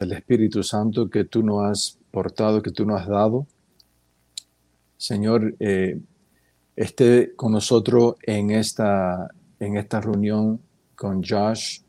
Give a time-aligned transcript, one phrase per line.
[0.00, 3.46] del Espíritu Santo que tú nos has portado, que tú nos has dado.
[4.96, 6.00] Señor, eh,
[6.74, 9.28] esté con nosotros en esta,
[9.60, 10.58] en esta reunión
[10.96, 11.80] con Josh,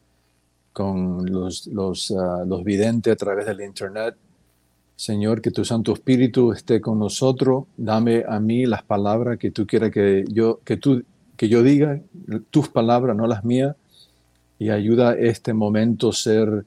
[0.73, 4.15] con los, los, ah, los videntes a través del Internet.
[4.97, 7.63] Señor, que tu Santo Espíritu esté con nosotros.
[7.77, 11.03] Dame a mí las palabras que tú quieras que yo, que tú,
[11.37, 11.99] que yo diga,
[12.49, 13.75] tus palabras, no las mías.
[14.59, 16.65] Y ayuda este momento ser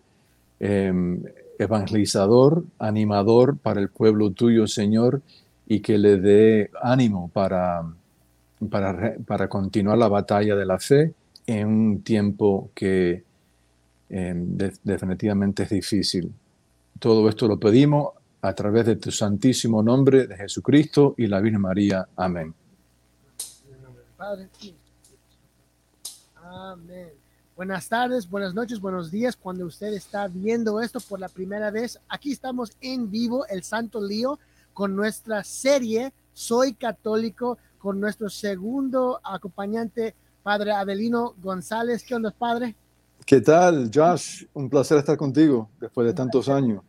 [0.64, 1.22] em,
[1.58, 5.20] evangelizador, animador para el pueblo tuyo, Señor,
[5.66, 7.84] y que le dé ánimo para,
[8.70, 11.12] para, para continuar la batalla de la fe
[11.46, 13.24] en un tiempo que
[14.08, 16.32] em, definitivamente es difícil.
[16.98, 21.60] Todo esto lo pedimos a través de tu santísimo nombre de Jesucristo y la Virgen
[21.60, 22.08] María.
[22.16, 22.54] Amén.
[26.36, 27.23] Amén.
[27.56, 29.36] Buenas tardes, buenas noches, buenos días.
[29.36, 34.04] Cuando usted está viendo esto por la primera vez, aquí estamos en vivo, el Santo
[34.04, 34.40] Lío,
[34.72, 42.02] con nuestra serie Soy Católico, con nuestro segundo acompañante, Padre Adelino González.
[42.02, 42.74] ¿Qué onda, Padre?
[43.24, 44.46] ¿Qué tal, Josh?
[44.52, 46.82] Un placer estar contigo después de tantos años.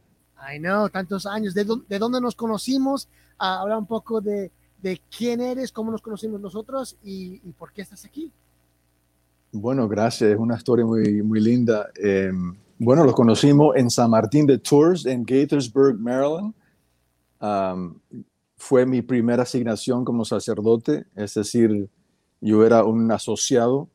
[0.52, 1.54] I know, tantos años.
[1.54, 3.08] ¿De, de dónde nos conocimos?
[3.40, 4.52] Uh, hablar un poco de,
[4.82, 8.32] de, quién eres, cómo nos conocimos nosotros y, y, por qué estás aquí.
[9.58, 10.32] Bueno, gracias.
[10.32, 11.90] Es una historia muy, muy linda.
[12.02, 12.30] Eh,
[12.78, 16.54] bueno, los conocimos en San Martín de Tours, en Gaithersburg, Maryland.
[18.58, 21.90] Fue mi primera asignación como sacerdote, es decir,
[22.42, 23.88] yo era un asociado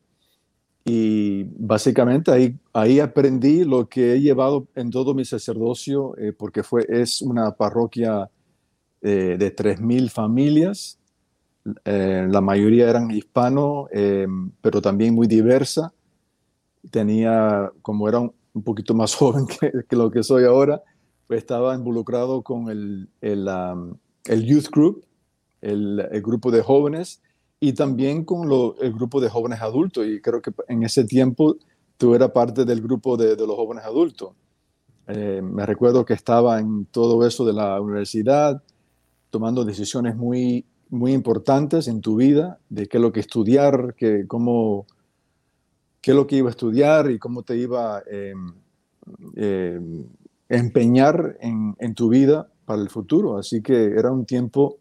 [0.83, 6.63] y básicamente ahí, ahí aprendí lo que he llevado en todo mi sacerdocio, eh, porque
[6.63, 8.31] fue, es una parroquia
[9.01, 10.97] eh, de 3.000 familias.
[11.85, 14.27] Eh, la mayoría eran hispanos, eh,
[14.61, 15.93] pero también muy diversa.
[16.89, 20.81] Tenía, como era un, un poquito más joven que, lo que soy ahora,
[21.27, 23.47] pues estaba involucrado con el, el,
[24.25, 25.05] el Youth Group,
[25.61, 27.21] el, el grupo de jóvenes,
[27.59, 30.05] y también con lo, el grupo de jóvenes adultos.
[30.07, 31.57] Y creo que en ese tiempo
[31.97, 34.31] tú eras parte del grupo de, de los jóvenes adultos.
[35.07, 38.63] Eh, me recuerdo que estaba en todo eso de la universidad,
[39.29, 44.27] tomando decisiones muy, muy importantes en tu vida, de qué es lo que estudiar, que,
[44.27, 44.85] cómo,
[46.01, 48.33] qué es lo que iba a estudiar y cómo te iba eh,
[49.35, 49.79] eh,
[50.49, 53.37] empeñar en, en tu vida para el futuro.
[53.37, 54.77] Así que era un tiempo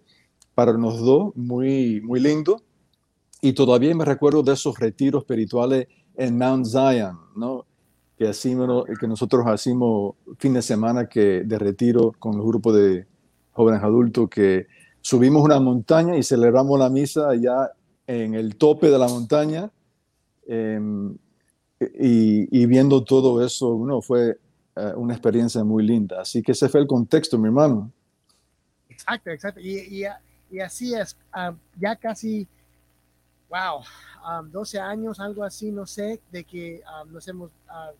[0.54, 2.62] para los dos muy, muy lindo
[3.40, 7.64] y todavía me recuerdo de esos retiros espirituales en Mount Zion, ¿no?
[8.18, 13.06] Que, hacíamos, que nosotros hacíamos fin de semana que, de retiro con el grupo de
[13.52, 14.66] jóvenes adultos, que
[15.00, 17.72] subimos una montaña y celebramos la misa allá
[18.06, 19.70] en el tope de la montaña.
[20.46, 20.80] Eh,
[21.98, 24.38] y, y, viendo todo eso, bueno, fue
[24.76, 26.20] uh, una experiencia muy linda.
[26.20, 27.90] Así que ese fue el contexto, mi hermano.
[28.88, 29.60] Exacto, exacto.
[29.60, 30.04] Y, y,
[30.50, 32.46] y así es, uh, ya casi
[33.48, 33.82] wow,
[34.24, 37.94] um, 12 años, algo así, no sé, de que um, nos hemos uh,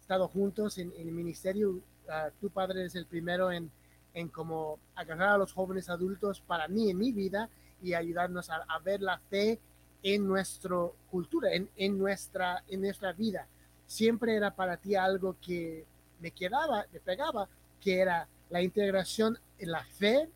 [0.00, 1.80] estado juntos en, en, el ministerio.
[2.06, 3.70] Uh, tu padre es el primero en,
[4.14, 7.48] en como agarrar a los jóvenes adultos para mí, en mi vida,
[7.82, 9.58] y ayudarnos a, ver la fe
[10.02, 10.76] en nuestra
[11.10, 13.46] cultura, en, nuestra, en nuestra vida.
[13.86, 15.84] Siempre era para ti algo que
[16.20, 17.48] me quedaba, me pegaba,
[17.80, 20.28] que era la integración en la fe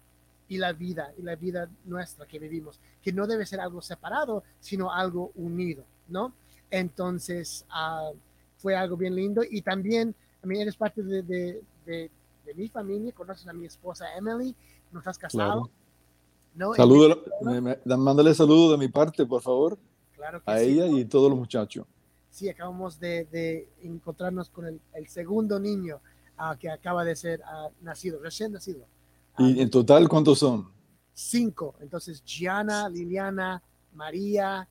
[0.48, 4.42] y la vida, y la vida nuestra que vivimos que no debe ser algo separado,
[4.60, 6.32] sino algo unido, ¿no?
[6.70, 8.16] Entonces, uh,
[8.56, 12.10] fue algo bien lindo y también, a mí eres parte de, de, de,
[12.44, 14.54] de, mi familia, conoces a mi esposa Emily,
[14.92, 15.62] no estás casado.
[15.62, 15.70] Claro.
[16.54, 16.74] ¿no?
[16.74, 19.78] Saludo, me, me, mándale saludo de mi parte, por favor,
[20.14, 20.98] claro que a sí, ella ¿no?
[20.98, 21.86] y todos los muchachos.
[22.30, 26.00] Sí, acabamos de, de encontrarnos con el, el segundo niño
[26.38, 28.86] uh, que acaba de ser uh, nacido, recién nacido.
[29.38, 30.74] ¿Y en total cuántos son?
[31.14, 31.76] cinco.
[31.80, 33.62] Entonces, Gianna, Liliana,
[33.94, 34.68] María,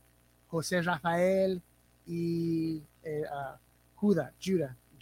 [0.47, 1.61] José Rafael
[2.05, 3.57] y eh, uh,
[3.95, 4.33] Judah,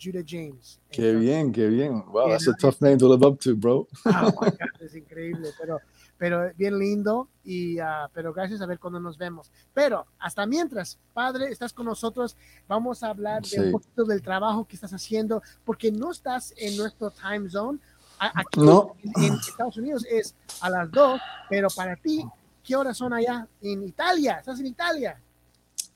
[0.01, 0.79] Judah, James.
[0.89, 2.03] Qué Entonces, bien, qué bien.
[2.07, 3.87] Wow, that's a tough name to live up to, bro.
[4.05, 5.79] Oh my God, es increíble, pero,
[6.17, 9.51] pero bien lindo y uh, pero gracias a ver cuando nos vemos.
[9.73, 12.35] Pero hasta mientras, padre, estás con nosotros,
[12.67, 13.57] vamos a hablar Sí.
[13.59, 17.79] de un poquito del trabajo que estás haciendo, porque no estás en nuestro time zone.
[18.19, 18.95] Aquí No.
[19.17, 21.19] en, en Estados Unidos es a las 2,
[21.49, 22.23] pero para ti,
[22.63, 24.37] ¿qué horas son allá en Italia?
[24.39, 25.19] ¿Estás en Italia?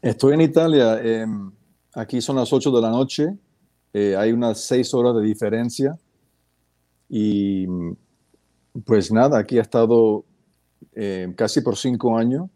[0.01, 0.99] Estoy en Italia.
[1.03, 1.25] eh,
[1.93, 3.35] aquí son las 8 de la noche.
[3.97, 5.97] Eh, hay unas 6 horas de diferencia.
[7.07, 7.65] Y
[8.83, 10.25] pues nada, aquí he estado
[10.93, 12.49] eh, casi por 5 años.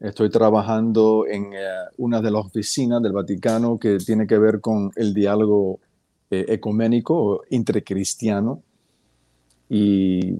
[0.00, 1.58] Estoy trabajando en eh,
[1.98, 5.78] una de las oficinas del Vaticano que tiene que ver con el diálogo
[6.30, 8.62] ecuménico, intercristiano,
[9.70, 10.36] y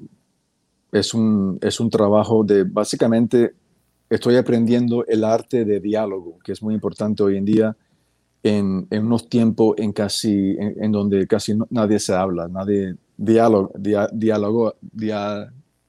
[0.93, 3.55] es un, es un trabajo de, básicamente,
[4.11, 7.77] estoy aprendiendo el arte de diálogo, que es muy importante hoy en día
[8.43, 13.73] en, en unos tiempos en, casi, en, donde casi nadie se habla, nadie diálogo,
[14.13, 14.75] diálogo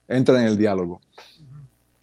[0.08, 1.02] entra en el diálogo.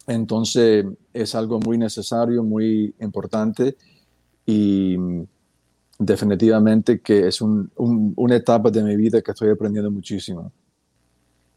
[0.07, 3.75] Entonces es algo muy necesario, muy importante
[4.45, 4.95] y
[5.99, 10.51] definitivamente que es un, una etapa de mi vida que estoy aprendiendo muchísimo.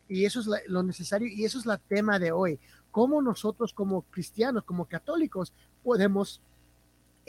[0.08, 2.58] Y eso es lo necesario y eso es la tema de hoy.
[2.90, 5.52] Cómo nosotros como cristianos, como católicos,
[5.84, 6.42] podemos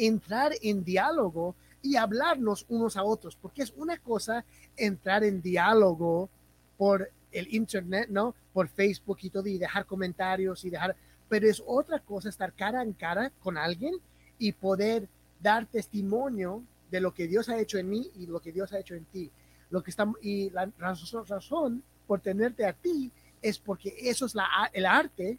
[0.07, 4.43] entrar en diálogo y hablarnos unos a otros, porque es una cosa
[4.75, 6.29] entrar en diálogo
[6.77, 8.33] por el internet, ¿no?
[8.51, 10.95] Por Facebook y todo, y dejar comentarios y dejar,
[11.29, 13.93] pero es otra cosa estar cara en cara con alguien
[14.39, 15.07] y poder
[15.39, 18.79] dar testimonio de lo que Dios ha hecho en mí y lo que Dios ha
[18.79, 19.31] hecho en ti.
[19.69, 23.11] Lo que estamos, y la razón, razón por tenerte a ti
[23.41, 25.37] es porque eso es la, el arte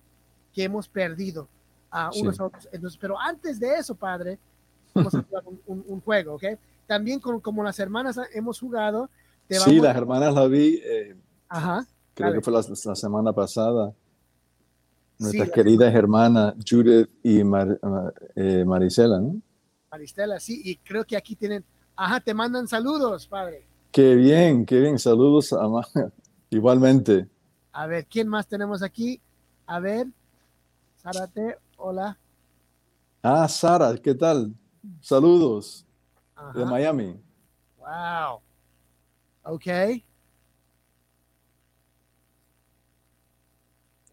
[0.55, 1.49] que hemos perdido
[1.91, 2.69] a unos a otros.
[2.73, 4.39] Entonces, pero antes de eso, Padre,
[4.95, 6.45] vamos a jugar un, juego, ¿ok?
[6.87, 9.09] También con, como las hermanas hemos jugado.
[9.49, 10.81] sí, las hermanas la vi.
[10.85, 11.17] Eh,
[11.49, 11.87] Ajá.
[12.15, 13.95] Creo que fue la, semana pasada.
[15.19, 19.41] Nuestras queridas hermanas Judith y eh, Marisela, ¿no?
[19.93, 21.63] Maristela, sí, y creo que aquí tienen,
[21.95, 23.67] ajá, te mandan saludos, padre.
[23.91, 25.67] Qué bien, qué bien, saludos a
[26.51, 27.29] igualmente.
[27.73, 29.21] A ver, ¿quién más tenemos aquí?
[29.67, 30.07] A ver,
[30.99, 32.19] Zárate, hola.
[33.23, 34.55] Ah, Sara, ¿qué tal?
[35.01, 35.87] Saludos
[36.55, 37.21] de Miami.
[37.79, 38.41] Wow.
[39.45, 39.67] Ok.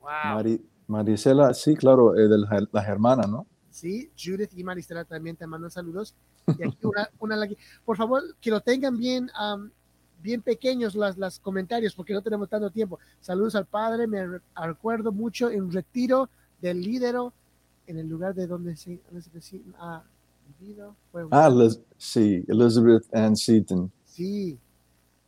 [0.01, 0.59] Wow.
[0.87, 2.37] Marisela, sí, claro, eh, de
[2.71, 3.45] las hermanas, ¿no?
[3.69, 6.15] Sí, Judith y Marisela también te mandan saludos.
[6.47, 7.47] Y aquí una, una,
[7.85, 9.29] por favor, que lo tengan bien,
[10.21, 12.99] bien pequeños las, las comentarios, porque no tenemos tanto tiempo.
[13.21, 16.29] Saludos al padre, me recuerdo mucho en retiro
[16.59, 17.33] del lídero
[17.85, 19.75] en el lugar de donde se, ha vivido.
[19.77, 20.03] ah,
[21.97, 23.91] sí, Elizabeth Ann Seaton.
[24.05, 24.59] Sí,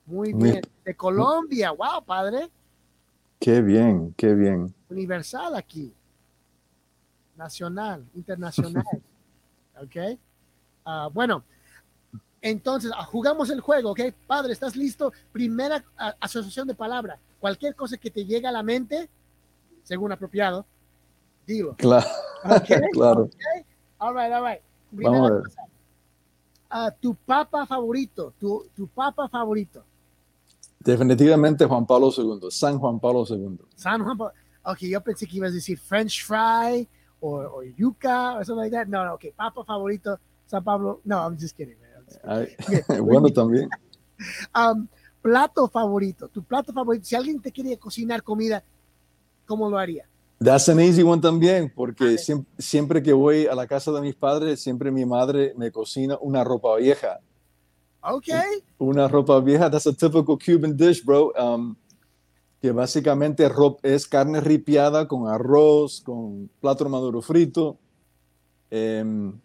[0.06, 0.62] muy bien.
[0.83, 2.50] De Colombia, wow, padre.
[3.39, 4.74] Qué bien, qué bien.
[4.89, 5.94] Universal aquí.
[7.36, 8.83] Nacional, internacional.
[9.81, 10.19] ok.
[10.86, 11.44] Ah, bueno,
[12.42, 14.01] entonces ah, jugamos el juego, ok.
[14.28, 15.13] Padre, ¿estás listo?
[15.31, 17.19] Primera ah, asociación de palabra.
[17.39, 19.10] Cualquier cosa que te llegue a la mente,
[19.83, 20.66] según apropiado,
[21.45, 21.75] dilo.
[21.78, 22.07] Claro.
[22.94, 23.30] claro.
[24.00, 24.62] All right, all right.
[24.91, 26.93] Vamos a ver.
[26.99, 29.83] tu papa favorito, tu, tu papa favorito.
[30.79, 33.59] Definitivamente Juan Pablo II, San Juan Pablo II.
[33.75, 34.33] San Juan Pablo.
[34.63, 36.88] Ok, yo pensé que ibas a decir French fry
[37.19, 38.88] o, yuca o something like that.
[38.88, 41.01] No, no, ok, papa favorito, San Pablo.
[41.03, 41.77] No, I'm just kidding.
[43.03, 43.69] bueno, también.
[44.53, 44.87] Um,
[45.19, 47.05] plato favorito, tu plato favorito.
[47.05, 48.63] Si alguien te quiere cocinar comida,
[49.47, 50.05] ¿cómo lo haría?
[50.43, 54.15] That's an easy one también, porque siempre, siempre, que voy a la casa de mis
[54.15, 57.19] padres, siempre mi madre me cocina una ropa vieja.
[58.01, 58.63] Okay.
[58.79, 61.31] Una ropa vieja, that's a typical Cuban dish, bro.
[61.38, 61.75] Um,
[62.59, 63.47] que básicamente
[63.83, 67.77] es carne ripiada con arroz, con plátano maduro frito.
[68.71, 69.39] Em,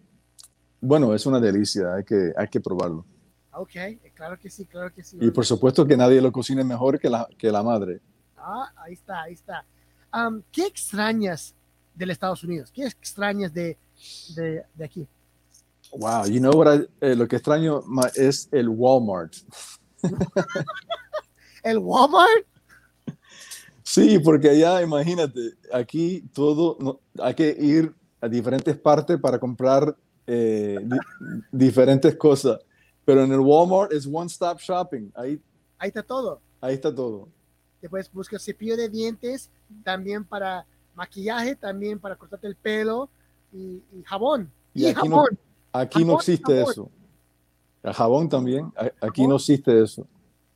[0.81, 3.05] bueno, es una delicia, hay que, hay que probarlo.
[3.53, 3.73] Ok,
[4.15, 5.19] claro que sí, claro que sí.
[5.21, 8.01] Y por supuesto que nadie lo cocine mejor que la, que la madre.
[8.39, 9.67] Ah, ahí está, ahí está.
[10.17, 11.55] Um, ¿Qué extrañas
[11.95, 12.71] del Estados Unidos?
[12.73, 13.77] ¿Qué extrañas de,
[14.35, 15.07] de, de aquí?
[15.93, 17.83] Wow, you know what eh, lo que extraño
[18.15, 19.35] es el Walmart.
[21.63, 22.47] ¿El Walmart?
[23.83, 29.95] Sí, porque allá, imagínate, aquí todo, hay que ir a diferentes partes para comprar
[30.27, 30.79] eh,
[31.53, 32.59] diferentes cosas.
[33.05, 35.11] Pero en el Walmart es one stop shopping.
[35.15, 35.39] Ahí,
[35.79, 36.41] ahí está todo.
[36.61, 37.29] Ahí está todo.
[37.81, 39.51] Después busca cepillo de dientes,
[39.85, 43.09] también para maquillaje, también para cortarte el pelo
[43.53, 44.51] y, jabón.
[44.75, 45.29] Y, aquí jabón.
[45.31, 46.91] No, aquí no existe eso.
[47.83, 48.73] El jabón también.
[49.01, 50.07] Aquí no existe eso.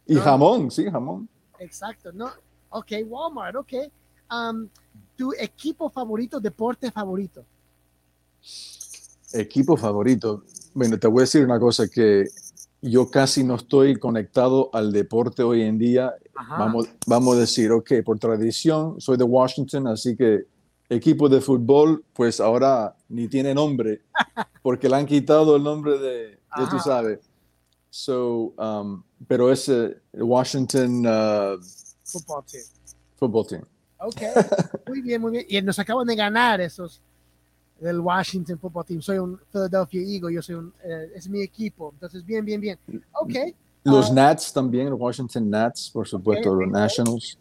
[0.07, 1.29] Y jamón, sí, jamón.
[1.61, 2.11] Exacto.
[2.13, 2.31] No.
[2.71, 3.73] Ok, Walmart, ok.
[4.33, 4.69] Um,
[5.17, 7.45] ¿Tu equipo favorito, deporte favorito?
[9.33, 10.43] Equipo favorito.
[10.75, 12.25] Bueno, te voy a decir una cosa que
[12.83, 16.15] yo casi no estoy conectado al deporte hoy en día.
[16.49, 20.47] Vamos, vamos a decir, ok, por tradición soy de Washington, así que
[20.89, 24.03] equipo de fútbol, pues ahora ni tiene nombre,
[24.63, 26.39] porque le han quitado el nombre de,
[26.71, 27.21] tú sabes.
[27.91, 29.71] So, um, pero es
[30.13, 31.61] Washington uh,
[32.05, 32.65] Football Team.
[33.17, 33.65] Football Team.
[33.99, 34.23] Ok,
[34.89, 35.47] muy bien, muy bien.
[35.49, 37.03] Y nos acaban de ganar esos
[37.81, 39.03] del Washington Football Team.
[39.03, 41.91] Soy un Philadelphia Eagle, yo soy un, eh, es mi equipo.
[41.93, 42.79] Entonces, bien, bien, bien.
[43.13, 43.35] Ok.
[43.85, 44.15] Los Ah.
[44.15, 46.73] Nats también, los Washington Nats, por supuesto, los béisbol.
[46.81, 47.39] Nationals.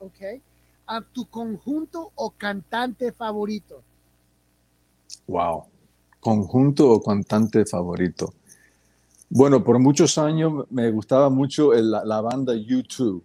[0.00, 0.40] Ok.
[0.86, 3.82] Ah, ¿Tu conjunto o cantante favorito?
[5.26, 5.64] Wow.
[6.20, 8.32] ¿Conjunto o cantante favorito?
[9.30, 13.20] Bueno, por muchos años me gustaba mucho el- la, la banda U2,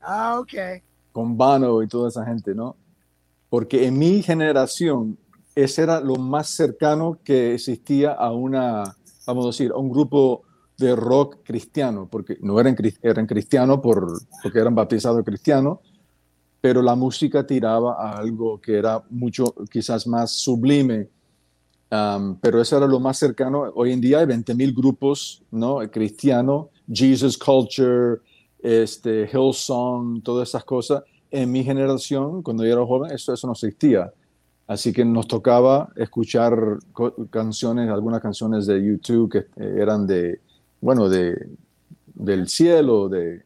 [0.00, 0.82] Ah, ok.
[1.12, 2.76] con Bono y toda esa gente, ¿no?
[3.50, 5.18] Porque en mi generación
[5.54, 8.96] ese era lo más cercano que existía a una,
[9.26, 10.42] vamos a decir, a un grupo
[10.78, 14.06] de rock cristiano, porque no eran, eran cristianos por,
[14.42, 15.78] porque eran bautizados cristianos,
[16.60, 21.08] pero la música tiraba a algo que era mucho, quizás más sublime.
[22.40, 23.64] Pero eso era lo más cercano.
[23.74, 25.78] Hoy en día hay 20.000 grupos ¿no?
[25.90, 28.20] cristianos, Jesus Culture,
[28.62, 31.02] este, Hillsong, todas esas cosas.
[31.30, 34.12] En mi generación, cuando yo era joven, eso, eso no existía.
[34.66, 36.78] Así que nos tocaba escuchar
[37.30, 40.40] canciones, algunas canciones de YouTube que eh, eran de,
[40.82, 41.48] bueno, de,
[42.12, 43.42] del cielo, de,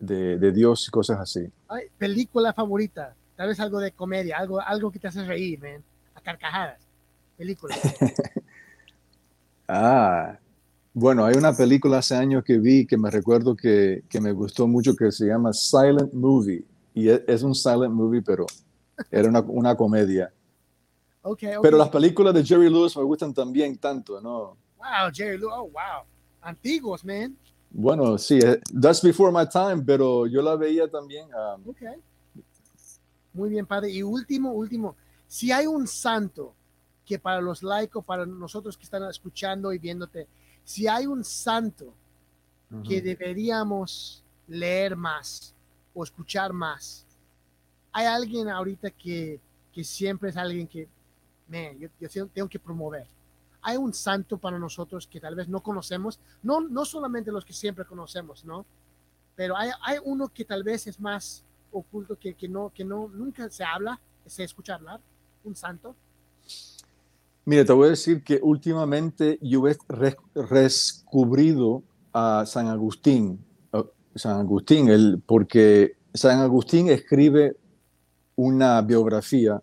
[0.00, 1.48] de, de Dios y cosas así.
[1.68, 3.14] Ay, película favorita.
[3.36, 5.84] Tal vez algo de comedia, algo, algo que te hace reír, man.
[6.14, 6.80] A carcajadas.
[7.36, 7.76] Película.
[9.68, 10.38] Ah,
[10.94, 14.68] bueno, hay una película hace años que vi que me recuerdo que, que me gustó
[14.68, 16.62] mucho que se llama Silent Movie.
[16.94, 18.46] Y es, es un silent movie, pero
[19.10, 20.32] era una, una comedia.
[21.22, 21.62] Ok, ok.
[21.62, 24.56] Pero las películas de Jerry Lewis me gustan también tanto, ¿no?
[24.78, 25.52] Wow, Jerry Lewis.
[25.52, 26.06] Oh, wow.
[26.46, 27.36] Antiguos, man.
[27.70, 31.28] Bueno, sí, eh, that's before my time, pero yo la veía también.
[31.34, 31.82] ah, Ok.
[33.32, 33.90] Muy bien, padre.
[33.90, 34.96] Y último, último.
[35.26, 36.54] Si hay un santo
[37.04, 40.26] que para los laicos, para nosotros que están escuchando y viéndote,
[40.64, 41.92] si hay un santo
[42.88, 45.54] que deberíamos leer más
[45.94, 47.04] o escuchar más,
[47.92, 49.40] hay alguien ahorita que,
[49.72, 50.88] que siempre es alguien que,
[51.48, 53.06] man, yo, yo tengo que promover.
[53.66, 57.52] Hay un santo para nosotros que tal vez no conocemos, no, no solamente los que
[57.52, 58.64] siempre conocemos, ¿no?
[59.34, 63.08] Pero hay, hay uno que tal vez es más oculto, que, que, no, que no,
[63.08, 65.00] nunca se habla, se escucha hablar,
[65.42, 65.96] un santo.
[67.44, 69.76] Mira, te voy a decir que últimamente yo he
[70.54, 71.82] descubrido
[72.12, 73.44] a San Agustín,
[74.14, 77.56] San Agustín, el, porque San Agustín escribe
[78.36, 79.60] una biografía,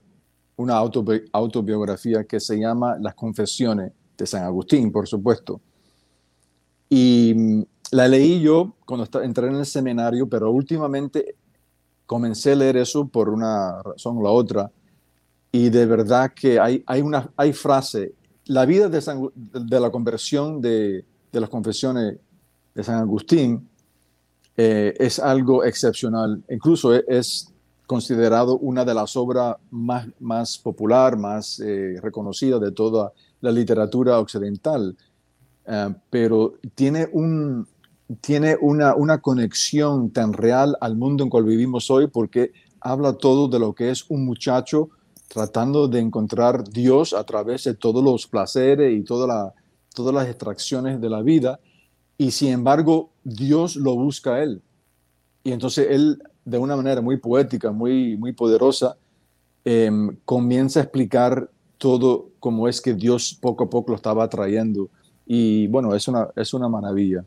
[0.58, 5.62] una autobi- autobiografía que se llama Las Confesiones de San Agustín, por supuesto.
[6.90, 11.36] Y mm, la leí yo cuando entré en el seminario, pero últimamente
[12.06, 14.72] comencé a leer eso por una razón o la otra
[15.52, 18.14] y de verdad que hay, hay una hay frase,
[18.46, 22.18] la vida de, la conversión de, las confesiones
[22.74, 23.70] de San Agustín
[24.58, 27.53] eh, es algo excepcional, incluso es, es
[27.86, 33.12] considerado una de las obras más, más popular, más eh, reconocida de toda
[33.42, 34.96] la literatura occidental,
[35.66, 37.66] Eh, pero tiene, un,
[38.20, 43.48] tiene una, una conexión tan real al mundo en cual vivimos hoy porque habla todo
[43.48, 44.90] de lo que es un muchacho
[45.30, 49.54] tratando de encontrar Dios a través de todos los placeres y toda la,
[49.96, 51.60] todas las extracciones de la vida,
[52.18, 54.62] y sin embargo Dios lo busca a él.
[55.46, 58.98] Y entonces él, de una manera muy poética, muy, muy poderosa,
[59.64, 64.90] em, comienza a explicar todo cómo es que Dios poco a poco lo estaba trayendo.
[65.26, 67.26] Y bueno, es una, es una maravilla.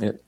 [0.00, 0.20] Eh,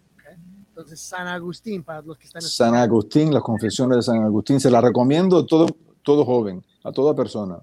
[0.69, 4.71] Entonces, San Agustín, para los que están San Agustín, las confesiones de San Agustín, se
[4.71, 5.67] la recomiendo a todo,
[6.03, 7.59] todo joven, a toda persona.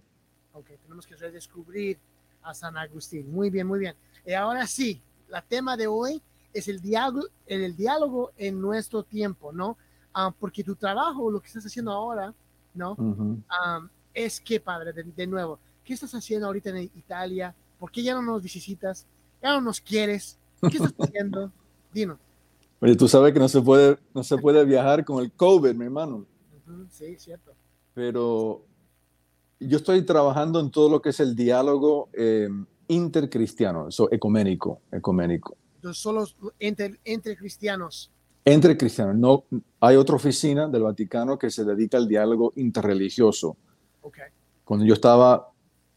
[0.54, 1.98] Ok, tenemos que redescubrir
[2.42, 3.32] a San Agustín.
[3.32, 3.96] Muy bien, muy bien.
[4.26, 6.22] Y ahora sí, la tema de hoy
[6.54, 9.78] es el diálogo, el, diálogo en nuestro tiempo, ¿no?
[10.14, 12.34] Ah, porque tu trabajo, lo que estás haciendo ahora,
[12.74, 12.92] ¿no?
[12.94, 13.42] Ujú.
[13.50, 13.82] Ah,
[14.14, 17.56] es que, padre, de, de nuevo, ¿qué estás haciendo ahorita en Italia?
[17.80, 19.08] ¿Por qué ya no nos visitas?
[19.42, 20.38] ¿Ya no nos quieres?
[20.62, 21.52] ¿Qué estás haciendo?
[21.94, 22.18] Dinos.
[22.80, 25.86] Oye, tú sabes que no se puede, no se puede viajar con el COVID, mi
[25.86, 26.26] hermano,
[26.68, 27.54] Ujú, sí, cierto.
[27.94, 28.66] pero
[29.60, 32.50] yo estoy trabajando en todo lo que es el diálogo eh,
[32.90, 35.56] intercristiano, eso ecuménico, ecuménico.
[35.76, 36.26] Entonces, solo
[36.60, 38.12] entre, entre cristianos.
[38.46, 39.46] Entre cristianos, no,
[39.80, 43.56] hay otra oficina del Vaticano que se dedica al diálogo interreligioso.
[44.66, 45.50] Cuando yo estaba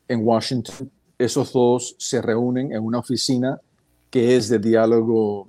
[0.06, 3.60] en Washington, esos dos se reúnen en una oficina
[4.10, 5.48] que es de diálogo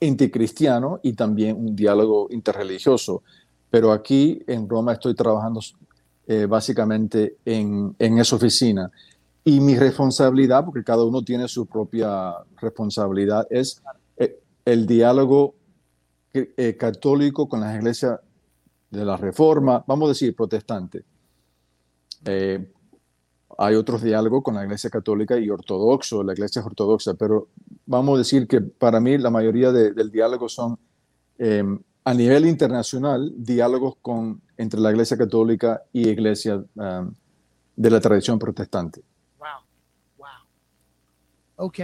[0.00, 3.22] intercristiano y también un diálogo interreligioso.
[3.70, 5.60] Pero aquí en Roma estoy trabajando
[6.26, 8.90] eh, básicamente en, en esa oficina.
[9.42, 13.82] Y mi responsabilidad, porque cada uno tiene su propia responsabilidad, es
[14.16, 15.54] eh, el diálogo
[16.36, 18.20] eh, católico con las iglesias
[18.90, 21.04] de la Reforma, vamos a decir protestante.
[22.24, 22.72] Eh,
[23.58, 27.48] hay otros diálogos con la Iglesia Católica y ortodoxo, la Iglesia ortodoxa, pero
[27.86, 30.78] vamos a decir que para mí la mayoría del diálogo son
[31.38, 37.14] em, a nivel internacional diálogos con, entre la Iglesia Católica y Iglesia em,
[37.76, 39.02] de la tradición protestante.
[39.38, 39.48] Wow,
[40.18, 40.28] wow.
[41.56, 41.78] Ok,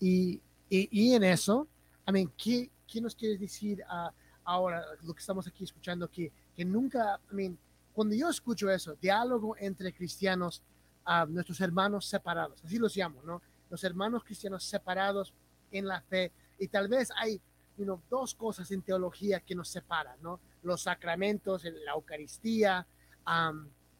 [0.00, 1.66] y, y, en eso,
[2.06, 4.10] I mean, ¿qué, ¿qué nos quieres decir uh,
[4.44, 7.58] ahora, lo que estamos aquí escuchando, que, que nunca, I mean,
[7.92, 10.62] cuando yo escucho eso, diálogo entre cristianos,
[11.04, 13.40] a nuestros hermanos separados, así los llamo, ¿no?
[13.70, 15.32] Los hermanos cristianos separados
[15.70, 16.32] en la fe.
[16.58, 17.40] Y tal vez hay
[17.78, 20.40] you dos cosas en teología que nos separan, ¿no?
[20.62, 22.86] Los sacramentos, la Eucaristía,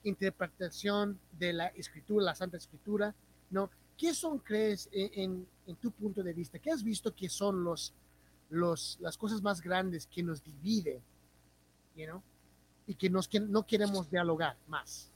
[0.02, 3.14] interpretación de la Escritura, la Santa Escritura,
[3.50, 3.70] ¿no?
[3.96, 6.58] ¿Qué son, crees, en, en, tu punto de vista?
[6.58, 7.94] ¿Qué has visto que son los,
[8.48, 11.00] los, las cosas más grandes que nos dividen,
[11.96, 12.22] you
[12.86, 15.10] y que, nos, que no queremos dialogar más?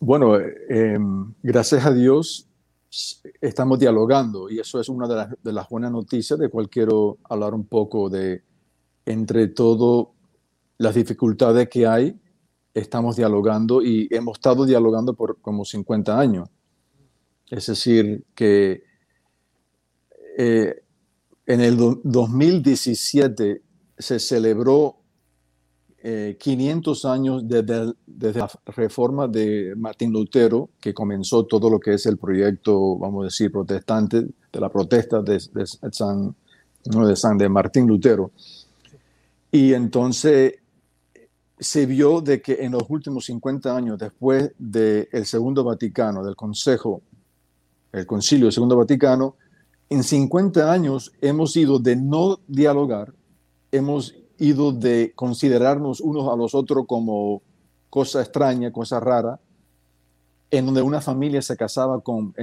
[0.00, 2.48] Bueno, em, gracias a Dios
[3.40, 7.66] estamos dialogando y eso es una de las, buenas noticias de cual quiero hablar un
[7.66, 8.42] poco de
[9.04, 10.14] entre todo
[10.78, 12.18] las dificultades que hay,
[12.72, 16.48] estamos dialogando y hemos estado dialogando por como 50 años.
[17.50, 18.84] Es decir, que
[20.36, 20.82] eh,
[21.48, 23.62] en el 2017
[23.98, 24.96] se celebró
[26.38, 27.94] 500 eh, años desde,
[28.38, 33.24] la reforma de Martín Lutero, que comenzó todo lo que es el proyecto, vamos a
[33.24, 35.40] decir, protestante, de la protesta de,
[35.90, 36.36] San,
[36.84, 38.30] de San de Martín Lutero.
[39.50, 40.56] Y entonces
[41.58, 47.00] se vio de que en los últimos 50 años, después del Segundo Vaticano, del Consejo,
[47.90, 49.36] el Concilio del Segundo Vaticano,
[49.90, 53.14] en 50 años hemos ido de no dialogar,
[53.72, 57.42] hemos ido de considerarnos unos a los otros como
[57.90, 59.40] cosa extraña, cosa rara,
[60.50, 62.34] en donde una familia se casaba con,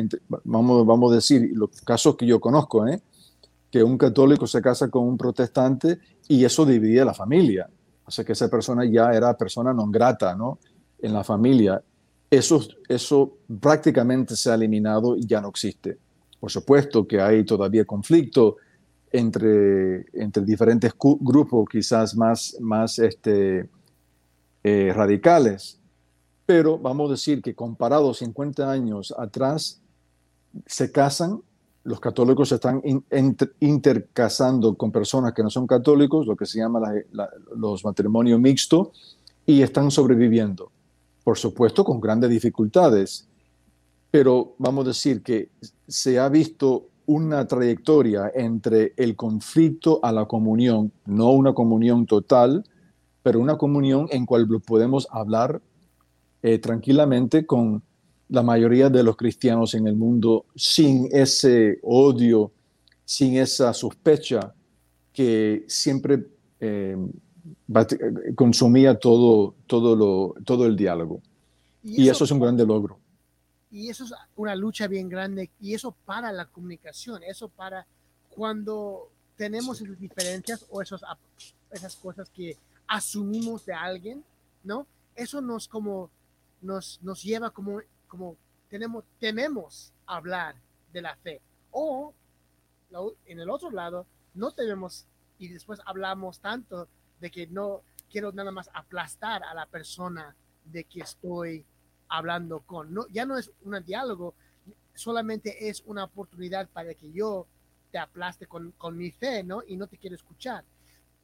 [0.43, 3.01] vamos, vamos a decir, los casos que yo conozco, ¿eh?
[3.71, 7.69] que un católico se casa con un protestante y eso dividía la familia.
[8.05, 10.59] O que esa persona ya era persona non grata ¿no?
[11.01, 11.81] en la familia.
[12.29, 15.97] Eso, eso prácticamente se ha eliminado y ya no existe.
[16.39, 18.57] Por supuesto que hay todavía conflicto
[19.11, 23.69] entre, entre diferentes grupos quizás más, más este,
[24.63, 25.79] eh, radicales,
[26.45, 29.81] pero vamos a decir que comparado 50 años atrás,
[30.65, 31.41] se casan,
[31.83, 32.81] los católicos se están
[33.59, 36.81] intercasando con personas que no son católicos, lo que se llama
[37.55, 40.71] los matrimonios mixtos, y están sobreviviendo.
[41.23, 43.27] Por supuesto, con grandes dificultades,
[44.15, 45.49] pero vamos a decir que
[45.89, 52.63] se ha visto una trayectoria entre el conflicto a la comunión, no una comunión total,
[53.21, 55.61] pero una comunión en cual podemos hablar
[56.43, 57.83] eh, tranquilamente con
[58.29, 62.53] la mayoría de los cristianos en el mundo sin ese odio,
[63.03, 64.55] sin esa sospecha
[65.11, 66.25] que siempre
[66.61, 66.95] eh,
[68.33, 71.19] consumía todo, todo, lo, todo el diálogo.
[71.83, 72.99] Y eso es un gran logro
[73.75, 77.85] y eso es una lucha bien grande y eso para la comunicación, eso para
[78.29, 81.03] cuando tenemos esas diferencias o esos,
[81.71, 82.57] esas cosas que
[82.87, 84.23] asumimos de alguien,
[84.63, 84.87] ¿no?
[85.13, 86.09] Eso nos como
[86.61, 88.37] nos, nos lleva como, como
[88.69, 90.55] tenemos, tememos hablar
[90.93, 92.13] de la fe o
[93.25, 95.05] en el otro lado no tenemos
[95.37, 96.87] y después hablamos tanto
[97.19, 100.33] de que no quiero nada más aplastar a la persona
[100.63, 101.65] de que estoy
[102.07, 102.93] hablando con.
[102.93, 104.35] No, ya no es un diálogo,
[104.93, 107.47] solamente es una oportunidad para que yo
[107.91, 109.61] te aplaste con, con mi fe, ¿no?
[109.65, 110.63] Y no te quiero escuchar.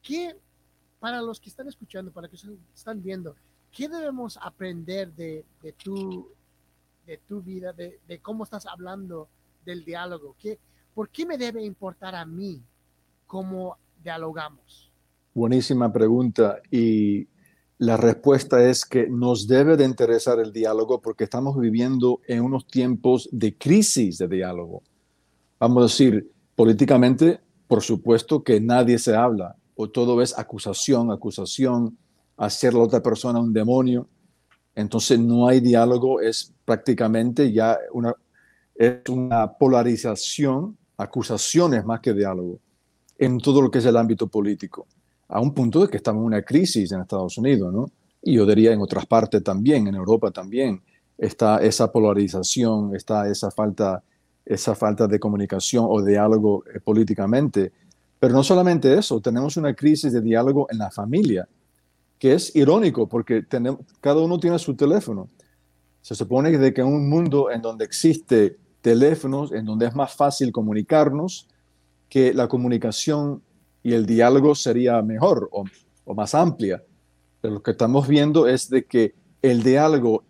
[0.02, 0.36] ¿Qué,
[1.00, 3.36] para los que están escuchando, para los que están viendo,
[3.72, 6.30] qué debemos aprender de, de, tu,
[7.06, 9.28] de tu vida, de, de cómo estás hablando
[9.66, 10.36] del diálogo?
[10.40, 10.60] ¿Qué,
[10.94, 12.62] ¿Por qué me debe importar a mí
[13.28, 14.92] cómo dialogamos?
[15.34, 17.28] Buenísima pregunta y
[17.82, 22.68] la respuesta es que nos debe de interesar el diálogo porque estamos viviendo en unos
[22.68, 24.84] tiempos de crisis de diálogo.
[25.60, 31.98] Vamos a decir, políticamente, por supuesto que nadie se habla, o todo es acusación, acusación,
[32.38, 34.08] hacer la otra persona un demonio.
[34.76, 37.80] Entonces no hay diálogo, es prácticamente ya
[39.08, 42.60] una polarización, acusaciones más que diálogo,
[43.18, 44.86] en todo lo que es el ámbito político
[45.32, 47.90] a un punto de que estamos en una crisis en Estados Unidos, ¿no?
[48.22, 50.82] Y yo diría en otras partes también, en Europa también,
[51.18, 54.04] está esa polarización, está esa falta,
[54.46, 57.72] esa falta de comunicación o diálogo eh, políticamente.
[58.20, 61.48] Pero no solamente eso, tenemos una crisis de diálogo en la familia,
[62.20, 65.30] que es irónico porque tenemos, cada uno tiene su teléfono.
[66.02, 70.14] Se supone de que en un mundo en donde existe teléfonos, en donde es más
[70.14, 71.48] fácil comunicarnos,
[72.10, 73.42] que la comunicación
[73.84, 75.66] y el diálogo sería mejor o,
[76.14, 76.84] más amplia.
[77.40, 80.26] Pero lo que estamos viendo es de que el diálogo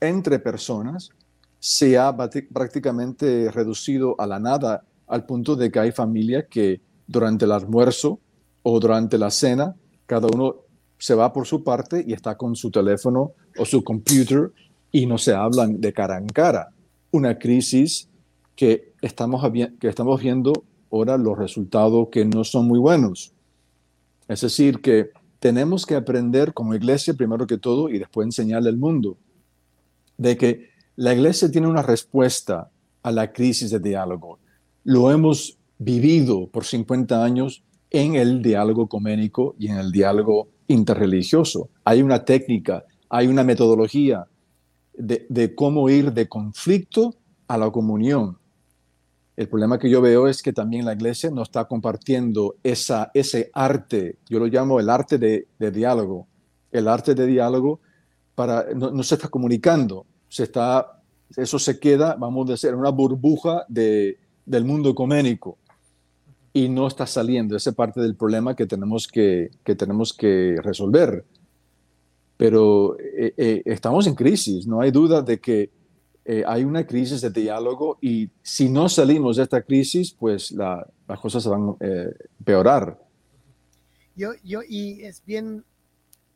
[0.00, 1.10] entre personas
[1.58, 7.46] se ha prácticamente reducido a la nada, al punto de que hay familias que durante
[7.46, 8.20] el almuerzo
[8.62, 9.74] o durante la cena,
[10.06, 10.56] cada uno
[10.98, 14.52] se va por su parte y está con su teléfono o su computer
[14.92, 16.68] y no se hablan de cara en cara.
[17.10, 18.08] Una crisis
[18.54, 19.42] que estamos
[20.20, 23.32] viendo ahora los resultados que no son muy buenos.
[24.26, 28.76] Es decir, que tenemos que aprender como iglesia primero que todo y después enseñarle al
[28.76, 29.16] mundo
[30.16, 32.70] de que la iglesia tiene una respuesta
[33.02, 34.38] a la crisis de diálogo.
[34.84, 41.70] Lo hemos vivido por 50 años en el diálogo coménico y en el diálogo interreligioso.
[41.84, 44.26] Hay una técnica, hay una metodología
[44.94, 47.14] de, cómo ir de conflicto
[47.46, 48.36] a la comunión.
[49.38, 53.52] El problema que yo veo es que también la iglesia no está compartiendo esa, ese
[53.54, 56.26] arte, yo lo llamo el arte de, diálogo,
[56.72, 57.78] el arte de diálogo
[58.34, 61.00] para, no, se está comunicando, se está,
[61.36, 65.56] eso se queda, vamos a decir, en una burbuja de, del mundo ecuménico
[66.52, 67.54] y no está saliendo.
[67.54, 71.24] Esa parte del problema que tenemos que, que, tenemos que resolver.
[72.36, 75.77] Pero eh, eh, estamos en crisis, no hay duda de que
[76.30, 80.86] eh, hay una crisis de diálogo y si no salimos de esta crisis, pues la,
[81.08, 81.76] las cosas se van a
[82.38, 83.00] empeorar.
[84.14, 85.64] Yo, yo, y es bien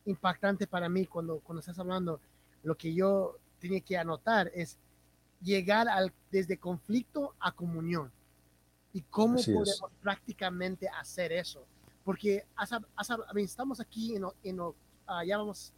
[0.05, 2.19] impactante para mí cuando, cuando estás hablando,
[2.63, 4.79] lo que yo tenía que anotar es
[5.43, 8.11] llegar al, desde conflicto a comunión
[8.93, 11.67] y cómo podemos prácticamente hacer eso.
[12.03, 12.45] Porque
[13.35, 14.59] estamos aquí, en, en
[15.05, 15.71] ah, ya vamos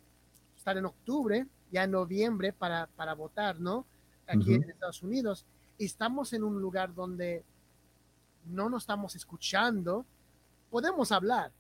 [0.54, 3.86] a estar en octubre, ya en noviembre para, para votar, ¿no?
[4.28, 5.46] Aquí en Estados Unidos.
[5.78, 7.44] estamos en un lugar donde
[8.46, 10.06] no nos estamos escuchando.
[10.70, 11.52] Podemos hablar,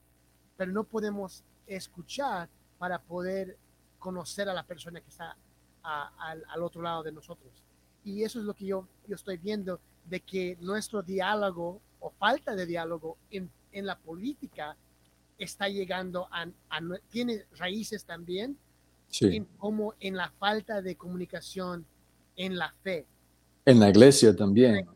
[0.57, 3.57] pero no podemos escuchar para poder
[3.99, 5.35] conocer a la persona que está
[5.83, 7.63] al, al, otro lado de nosotros.
[8.03, 12.55] Y eso es lo que yo, yo estoy viendo de que nuestro diálogo o falta
[12.55, 14.77] de diálogo en, en la política
[15.37, 16.47] está llegando a,
[17.09, 18.57] tiene raíces también
[19.57, 21.85] como en la falta de comunicación
[22.35, 23.05] en la fe.
[23.65, 24.87] En la iglesia también.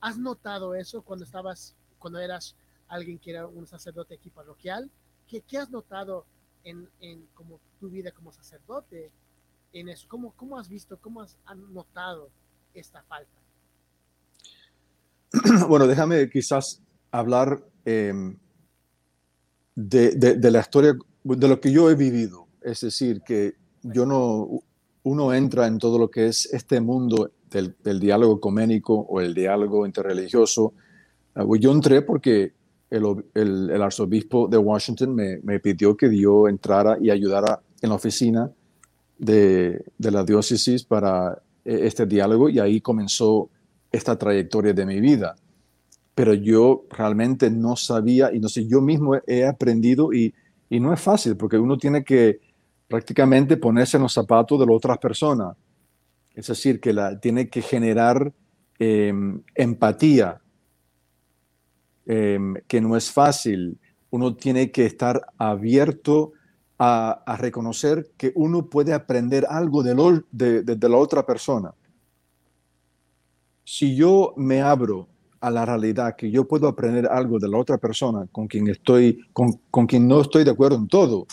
[0.00, 2.56] ¿Has notado eso cuando estabas, cuando eras
[2.88, 4.90] alguien que era un sacerdote aquí parroquial?
[5.26, 6.26] ¿Qué, qué has notado
[6.64, 9.10] en, en, como tu vida como sacerdote
[9.72, 10.06] en eso?
[10.08, 11.36] ¿Cómo, cómo has visto, cómo has
[11.72, 12.30] notado
[12.74, 13.40] esta falta?
[15.68, 18.38] bueno, déjame quizás hablar em,
[19.74, 22.48] de, la historia, de lo que yo he vivido.
[22.62, 24.62] Es decir, que yo no,
[25.06, 29.86] uno entra en todo lo que es este mundo del, diálogo ecuménico o el diálogo
[29.86, 30.74] interreligioso.
[31.32, 32.54] Pues yo entré porque
[32.90, 38.50] el, arzobispo de Washington me, pidió que yo entrara y ayudara en la oficina
[39.16, 43.48] de, de la diócesis para e, este diálogo y ahí comenzó
[43.92, 45.36] esta trayectoria de mi vida.
[46.16, 50.34] Pero yo realmente no sabía y no sé, yo mismo he aprendido y,
[50.68, 52.40] y no es fácil porque uno tiene que
[52.88, 55.56] prácticamente ponerse en los zapatos de las otras personas.
[56.34, 58.32] Es decir, que la, tiene que generar
[58.78, 60.40] em, empatía,
[62.04, 63.78] em, que no es fácil.
[64.10, 66.32] Uno tiene que estar abierto
[66.78, 71.74] a, reconocer que uno puede aprender algo de, de la otra persona
[73.66, 75.08] si yo me abro
[75.40, 79.18] a la realidad que yo puedo aprender algo de la otra persona con quien estoy,
[79.32, 81.26] con, con quien no estoy de acuerdo en todo,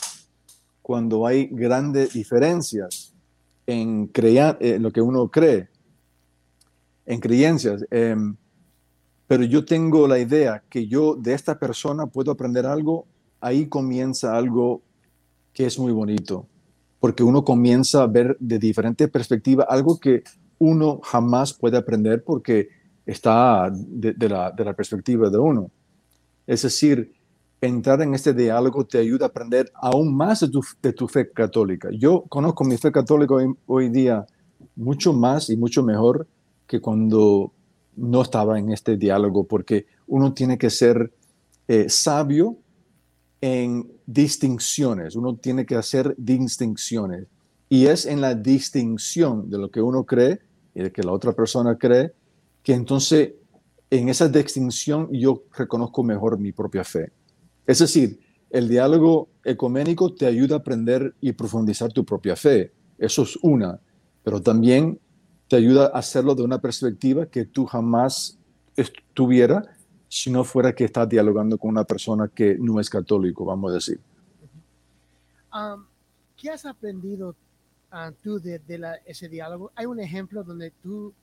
[0.83, 3.15] cuando hay grandes diferencias
[3.65, 5.69] en, crear, en lo que uno cree,
[7.07, 8.35] en creencias, em,
[9.25, 13.07] pero yo tengo la idea que yo de esta persona puedo aprender algo,
[13.39, 14.83] ahí comienza algo
[15.53, 16.45] que es muy bonito,
[16.99, 20.23] porque uno comienza a ver de diferente perspectiva algo que
[20.59, 22.69] uno jamás puede aprender porque
[23.05, 25.71] está de, la, perspectiva de uno.
[26.47, 27.13] Es decir,
[27.67, 31.89] entrar en este diálogo te ayuda a aprender aún más de tu, fe católica.
[31.93, 34.25] Yo conozco mi fe católica hoy, día
[34.75, 36.27] mucho más y mucho mejor
[36.67, 37.53] que cuando
[37.95, 41.13] no estaba en este diálogo, porque uno tiene que ser
[41.69, 42.57] eh, sabio
[43.39, 47.27] en distinciones, uno tiene que hacer distinciones.
[47.69, 50.39] Y es en la distinción de lo que uno cree
[50.75, 52.13] y de que la otra persona cree,
[52.61, 53.33] que entonces
[53.89, 57.11] en esa distinción yo reconozco mejor mi propia fe.
[57.65, 62.71] Es decir, el diálogo ecuménico te ayuda a aprender y profundizar tu propia fe.
[62.97, 63.79] Eso es una.
[64.23, 64.99] pero también
[65.49, 68.37] te ayuda a hacerlo de una perspectiva que tú jamás
[68.77, 69.75] estuviera
[70.07, 73.73] si no fuera que estás dialogando con una persona que no es católico, vamos a
[73.73, 73.99] decir.
[75.51, 75.85] Um,
[76.37, 77.35] ¿Qué has aprendido
[77.91, 78.61] uh, tú de,
[79.05, 79.71] ese diálogo?
[79.75, 81.13] ¿Hay un ejemplo donde tú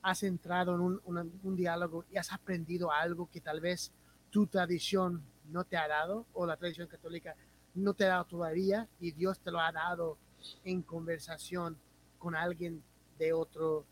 [0.00, 3.92] has entrado en un, diálogo y has aprendido algo que tal vez
[4.30, 7.34] tu tradición no te ha dado o la tradición católica
[7.74, 10.18] no te ha dado todavía y Dios te lo ha dado
[10.64, 11.76] en conversación
[12.18, 12.82] con alguien
[13.18, 13.84] de otro,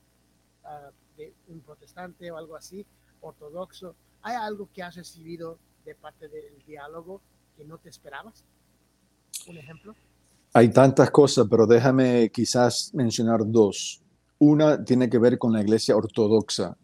[0.65, 2.85] uh, de un protestante o algo así,
[3.21, 3.95] ortodoxo?
[4.23, 7.21] ¿Hay algo que has recibido de parte del diálogo
[7.57, 8.45] que no te esperabas?
[9.47, 9.95] Un ejemplo.
[10.53, 14.03] Hay tantas cosas, pero déjame quizás mencionar dos.
[14.39, 16.77] Una tiene que ver con la iglesia ortodoxa.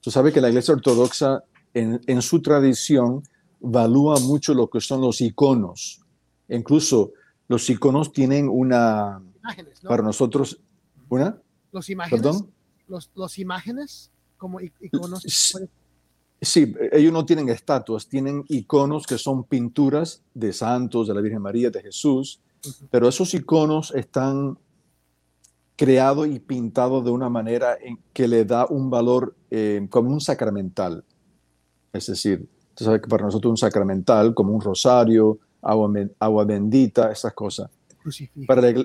[0.00, 1.42] Tú sabes que la iglesia ortodoxa
[1.74, 3.22] en, su tradición
[3.60, 6.00] valúa mucho lo que son los iconos.
[6.48, 7.12] Incluso
[7.48, 9.22] los iconos tienen una,
[9.84, 10.60] para nosotros,
[11.08, 11.40] ¿una?
[11.72, 12.22] Los imágenes.
[12.22, 12.50] ¿Perdón?
[13.14, 15.24] Los, imágenes como iconos.
[16.40, 21.42] Sí, ellos no tienen estatuas, tienen iconos que son pinturas de santos, de la Virgen
[21.42, 22.40] María, de Jesús,
[22.90, 24.56] pero esos iconos están
[25.74, 30.20] creados y pintados de una manera en que le da un valor eh, como un
[30.20, 31.04] sacramental.
[31.92, 37.70] Es decir, que para nosotros un sacramental, como un rosario, agua, agua bendita, esas cosas.
[38.46, 38.84] Para la,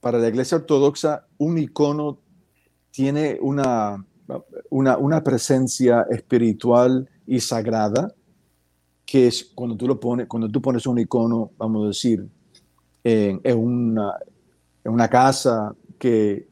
[0.00, 2.18] para la iglesia ortodoxa, un icono
[2.90, 4.04] tiene una,
[4.68, 8.14] una, una presencia espiritual y sagrada
[9.10, 12.28] que es cuando tú lo pones, cuando tú pones un icono, vamos a decir,
[13.02, 14.14] en, una,
[14.84, 16.46] en una casa que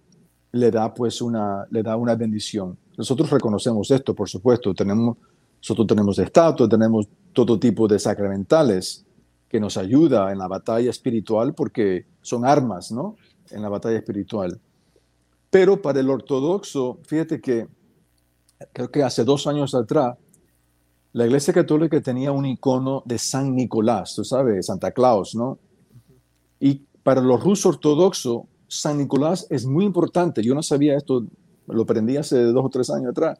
[0.50, 2.76] le da pues una, le da una bendición.
[2.96, 4.74] Nosotros reconocemos esto, por supuesto.
[4.74, 5.18] Tenemos,
[5.58, 9.04] nosotros tenemos estatuas, tenemos todo tipo de sacramentales
[9.48, 13.16] que nos ayuda en la batalla espiritual porque son armas, ¿no?
[13.50, 14.60] En la batalla espiritual.
[15.50, 17.66] Pero para el ortodoxo, fíjate que
[18.72, 20.16] creo que hace dos años atrás,
[21.12, 25.58] la Iglesia Católica tenía un icono de San Nicolás, tú sabes, Santa Claus, ¿no?
[26.60, 30.42] Y para los rusos ortodoxos, San Nicolás es muy importante.
[30.42, 31.24] Yo no sabía esto,
[31.66, 33.38] lo aprendí hace dos o tres años atrás,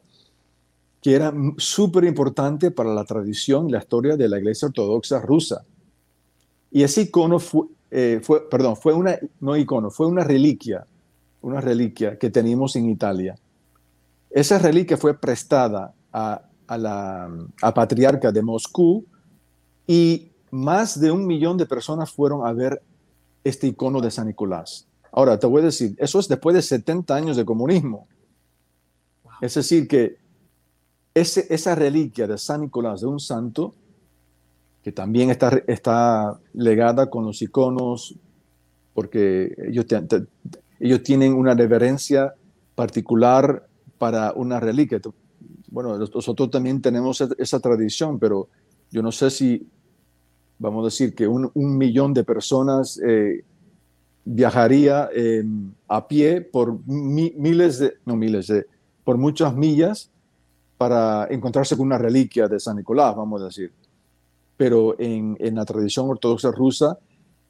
[1.01, 5.63] que era súper importante para la tradición y la historia de la iglesia ortodoxa rusa.
[6.71, 10.85] Y ese icono fue, eh, fue, perdón, fue una, no icono, fue una reliquia,
[11.41, 13.35] una reliquia que teníamos en Italia.
[14.29, 17.31] Esa reliquia fue prestada a, a la
[17.61, 19.05] a patriarca de Moscú
[19.87, 22.81] y más de un millón de personas fueron a ver
[23.43, 24.87] este icono de San Nicolás.
[25.11, 28.07] Ahora, te voy a decir, eso es después de 70 años de comunismo.
[29.41, 30.17] Es decir, que
[31.13, 33.73] ese, esa reliquia de San Nicolás, de un santo,
[34.83, 38.15] que también está, está legada con los iconos,
[38.93, 39.85] porque ellos,
[40.79, 42.33] ellos tienen una reverencia
[42.75, 43.67] particular
[43.97, 45.01] para una reliquia.
[45.69, 48.47] Bueno, nosotros también tenemos esa tradición, pero
[48.91, 49.67] yo no sé si
[50.57, 53.43] vamos a decir que un, millón de personas eh,
[54.25, 55.43] viajaría eh,
[55.87, 58.65] a pie por miles de, no miles de,
[59.03, 60.11] por muchas millas
[60.79, 63.71] para encontrarse con una reliquia de San Nicolás, vamos a decir.
[64.57, 66.97] Pero en, la tradición ortodoxa rusa,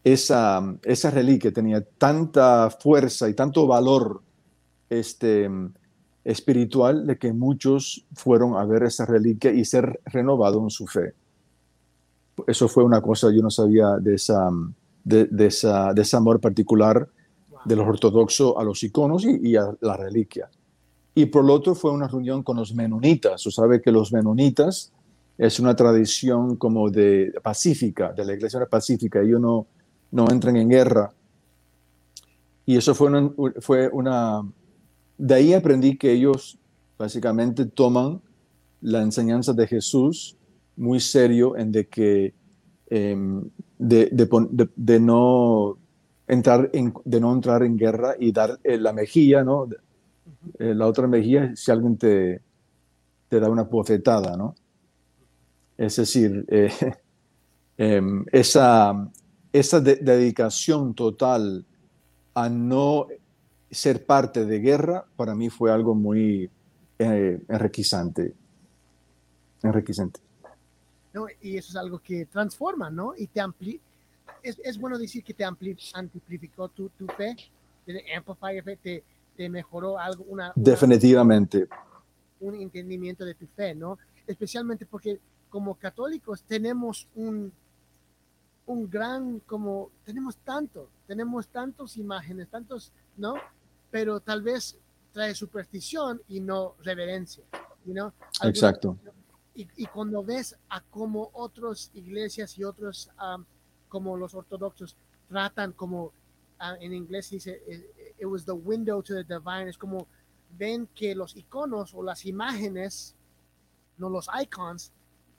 [0.04, 4.22] esa, esa reliquia tenía tanta fuerza y tanto valor
[4.90, 5.50] este,
[6.26, 11.14] espiritual de que muchos fueron a ver esa reliquia y ser renovados en su fe
[12.48, 14.50] eso fue una cosa, yo no sabía de, esa,
[15.04, 17.08] de, esa, de ese amor particular
[17.66, 20.50] de los ortodoxos a los iconos y, a la reliquia.
[21.16, 23.46] Y por lo otro fue una reunión con los menonitas.
[23.46, 24.92] Usted sabe que los menonitas
[25.38, 29.22] es una tradición como de pacífica, de la iglesia pacífica.
[29.22, 29.68] Ellos no,
[30.12, 31.14] no entran en guerra.
[32.66, 34.44] Y eso fue una, fue una...
[35.18, 36.58] De ahí aprendí que ellos
[36.98, 38.22] básicamente toman
[38.82, 40.38] la enseñanza de Jesús
[40.76, 42.34] muy serio en de que
[42.90, 43.44] em,
[43.78, 44.10] de,
[44.76, 45.78] de, no
[46.28, 49.68] entrar en, de no entrar en guerra y dar eh, la mejilla, ¿no?
[50.58, 52.42] Eh, la otra mejilla si alguien te,
[53.28, 54.56] te da una bofetada, ¿no?
[55.78, 56.72] Es decir, eh,
[57.78, 59.10] em, esa,
[59.54, 61.66] esa dedicación total
[62.34, 63.08] a no
[63.72, 66.50] ser parte de guerra, para mí fue algo muy
[66.98, 68.34] enriquecente.
[69.64, 70.20] enriquecente.
[71.42, 73.14] Y eso es algo que transforma, ¿no?
[73.18, 73.80] Y te amplia.
[74.42, 77.36] Es, es, bueno decir que te amplificó tu, tu fe,
[77.86, 77.94] te
[78.82, 79.04] te,
[79.40, 81.66] te mejoró algo, una, Definitivamente.
[82.42, 83.98] un entendimiento de tu fe, ¿no?
[84.28, 85.18] Especialmente porque
[85.50, 87.50] como católicos tenemos un,
[88.66, 93.36] un gran, como, tenemos tanto, tenemos tantas imágenes, tantos, ¿no?
[93.90, 94.78] pero tal vez
[95.14, 97.46] trae superstición y no reverencia.
[97.86, 98.12] You
[98.44, 98.98] Exacto.
[99.56, 103.46] Y, y, cuando ves a cómo otras iglesias y otros, um,
[103.88, 104.98] como los ortodoxos,
[105.30, 107.64] tratan como uh, en inglés dice,
[108.20, 110.08] it, was the window to the divine, es como
[110.58, 113.16] ven que los iconos o las imágenes,
[113.98, 114.92] no los icons,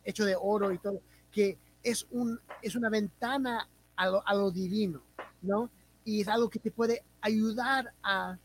[0.04, 4.50] hechos de oro y todo, que es, un, es una ventana a lo, a lo
[4.50, 5.02] divino,
[5.42, 5.70] ¿no?
[6.04, 8.38] Y es algo que te puede ayudar a,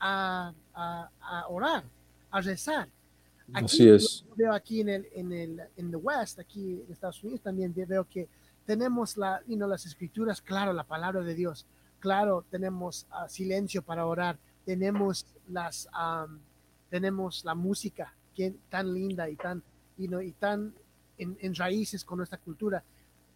[0.00, 1.84] a, a, orar,
[2.30, 2.88] a rezar.
[3.52, 4.24] Aquí, Así es.
[4.36, 8.04] Veo aquí en el, en el en the West, aquí en Estados Unidos también veo
[8.04, 8.28] que
[8.66, 11.64] tenemos la, you know, las escrituras, claro, la palabra de Dios,
[12.06, 15.88] claro, tenemos uh, silencio para orar, tenemos las,
[16.88, 18.14] tenemos la música
[18.68, 19.60] tan linda y tan,
[19.98, 20.72] you know, y tan
[21.18, 22.84] en, raíces con nuestra cultura,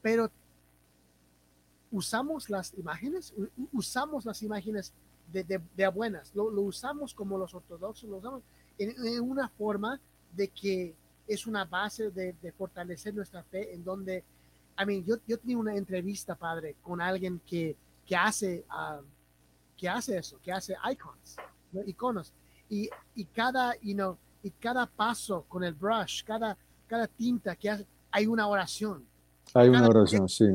[0.00, 0.30] pero
[1.90, 3.34] usamos las imágenes,
[3.72, 4.92] usamos las imágenes
[5.32, 8.42] de, de, buenas, lo, usamos como los ortodoxos, lo usamos
[8.78, 9.98] en, una forma
[10.32, 10.94] de que
[11.26, 14.22] es una base de, de fortalecer nuestra fe, en donde,
[14.78, 17.76] I mean, yo, yo tenía una entrevista, padre, con alguien que,
[18.10, 19.04] que hace, uh,
[19.76, 21.36] que hace eso, que hace icons,
[21.86, 22.32] iconos,
[22.68, 27.70] y, y cada, you know, y cada paso con el brush, cada, cada tinta que
[27.70, 29.04] hace, hay una oración.
[29.54, 30.48] Hay una oración, sí.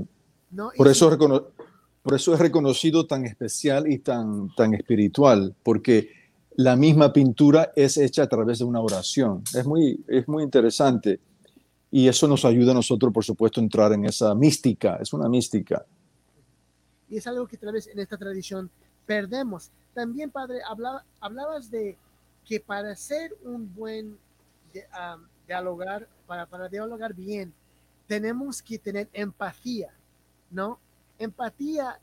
[0.52, 0.72] ¿no?
[0.76, 1.18] Por eso
[2.04, 6.10] por eso es reconocido tan especial y tan, tan espiritual, porque
[6.58, 9.44] la misma pintura es hecha a través de una oración.
[9.54, 11.22] Es muy, es muy interesante.
[11.90, 14.98] Y eso nos ayuda a nosotros, por supuesto, a entrar en esa mística.
[14.98, 15.86] Es una mística.
[17.10, 18.70] Y es algo que tal vez en esta tradición
[19.06, 19.72] perdemos.
[19.94, 20.60] También, padre,
[21.20, 21.98] hablabas de
[22.44, 24.18] que para ser un buen
[25.48, 27.54] dialogar, para, para dialogar bien,
[28.08, 29.92] tenemos que tener empatía,
[30.52, 30.80] ¿no?
[31.20, 32.00] empatía,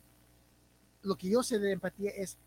[1.03, 2.38] lo que yo sé de empatía es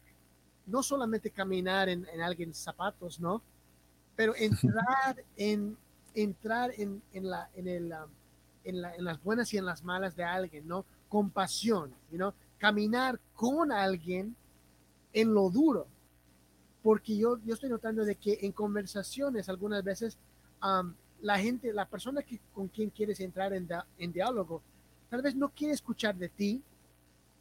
[0.65, 3.41] no solamente caminar en, en alguien zapatos, ¿no?
[4.15, 5.78] Pero entrar en,
[6.13, 8.10] entrar en, en la, en, el, um,
[8.63, 10.86] en, la, en, las buenas y en las malas de alguien, ¿no?
[11.10, 12.34] Compasión, ¿no?
[12.58, 14.36] Caminar con alguien
[15.13, 15.88] en lo duro.
[16.84, 20.18] Porque yo, yo estoy notando de que en conversaciones algunas veces
[21.22, 24.62] la gente, la persona que, con quien quieres entrar en, en diálogo,
[25.10, 26.62] tal vez no quiere escuchar de ti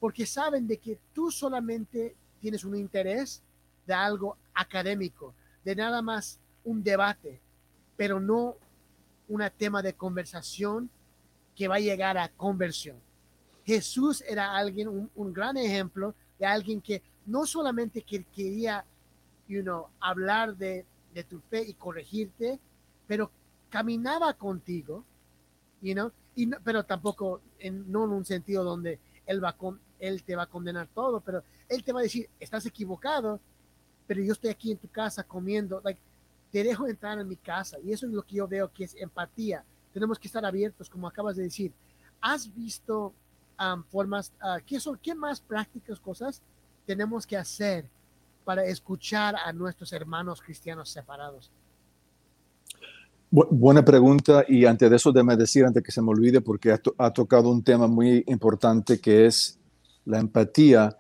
[0.01, 3.43] porque saben de que tú solamente tienes un interés
[3.87, 7.41] de algo académico, de nada más un debate,
[7.97, 8.57] pero no
[9.29, 10.91] un tema de conversación
[11.57, 12.97] que va a llegar a conversión.
[13.65, 18.85] Jesús era alguien, un, gran ejemplo de alguien que no solamente quería
[19.49, 19.63] you
[20.01, 22.59] hablar de, de tu fe y corregirte,
[23.07, 23.31] pero
[23.71, 25.05] caminaba contigo,
[25.81, 30.37] you y pero tampoco en, no en un sentido donde él, va con, él te
[30.37, 33.41] va a condenar todo, pero él te va a decir, estás equivocado,
[34.07, 36.01] pero yo estoy aquí en tu casa comiendo, like,
[36.51, 37.79] te dejo entrar en mi casa.
[37.81, 39.65] Y eso es lo que yo veo que es empatía.
[39.93, 41.73] Tenemos que estar abiertos, como acabas de decir.
[42.21, 43.13] ¿Has visto
[43.59, 46.43] um, formas, uh, ¿qué, son, qué más prácticas cosas
[46.87, 47.89] tenemos que hacer
[48.45, 51.51] para escuchar a nuestros hermanos cristianos separados?
[53.31, 57.11] buena pregunta y antes de eso déjame decir, antes que se me olvide, porque ha,
[57.11, 59.59] tocado un tema muy importante que es
[60.05, 60.97] la empatía,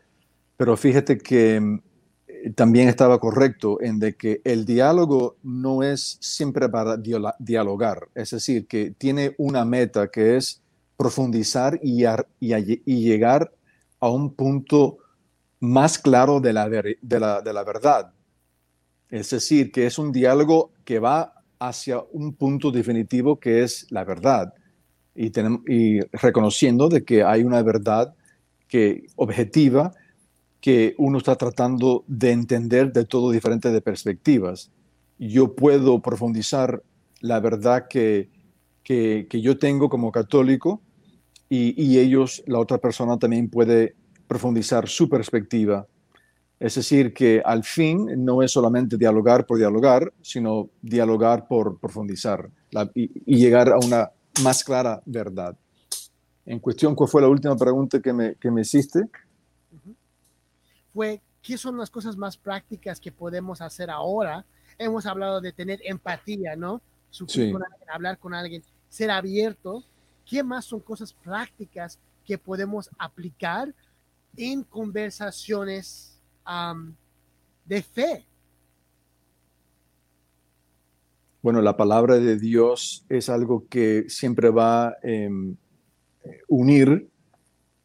[0.56, 1.80] pero fíjate que mm,
[2.56, 6.96] también estaba correcto en de que el diálogo no es siempre para
[7.38, 10.60] dialogar, es decir, que tiene una meta que es
[10.96, 12.04] profundizar y,
[12.87, 13.52] llegar
[14.00, 14.98] a un punto
[15.61, 18.12] más claro de la, de, la, de la verdad.
[19.11, 24.04] Es decir, que es un diálogo que va hacia un punto definitivo que es la
[24.04, 24.52] verdad
[25.14, 28.14] y, tenemos, y reconociendo de que hay una verdad
[28.68, 29.92] que objetiva
[30.61, 34.70] que uno está tratando de entender de todo diferente de perspectivas.
[35.18, 36.83] Yo puedo profundizar
[37.20, 38.30] la verdad que,
[38.83, 40.83] que, que yo tengo como católico
[41.54, 43.94] y, y, ellos, la otra persona también puede
[44.26, 45.86] profundizar su perspectiva
[46.64, 52.48] es decir, que al fin no es solamente dialogar por dialogar, sino dialogar por profundizar
[52.94, 54.10] y, llegar a una
[54.42, 55.56] más clara verdad.
[56.46, 59.08] En cuestión, ¿cuál fue la última pregunta que me, que me hiciste?
[60.92, 64.46] Fue, ¿qué son las cosas más prácticas que podemos hacer ahora?
[64.79, 66.81] Hemos hablado de tener empatía, ¿no?
[67.10, 67.52] Sí.
[67.92, 69.85] hablar con alguien, ser abierto.
[70.25, 73.75] ¿Qué más son cosas prácticas que podemos aplicar
[74.37, 76.14] en conversaciones
[77.64, 78.27] de fe.
[81.42, 85.56] Bueno, la palabra de Dios es algo que siempre va a em,
[86.48, 87.08] unir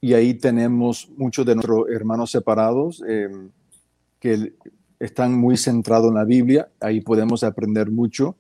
[0.01, 3.49] y ahí tenemos muchos de nuestros hermanos separados em,
[4.19, 4.53] que
[4.97, 8.35] están muy centrados en la Biblia, ahí podemos aprender mucho.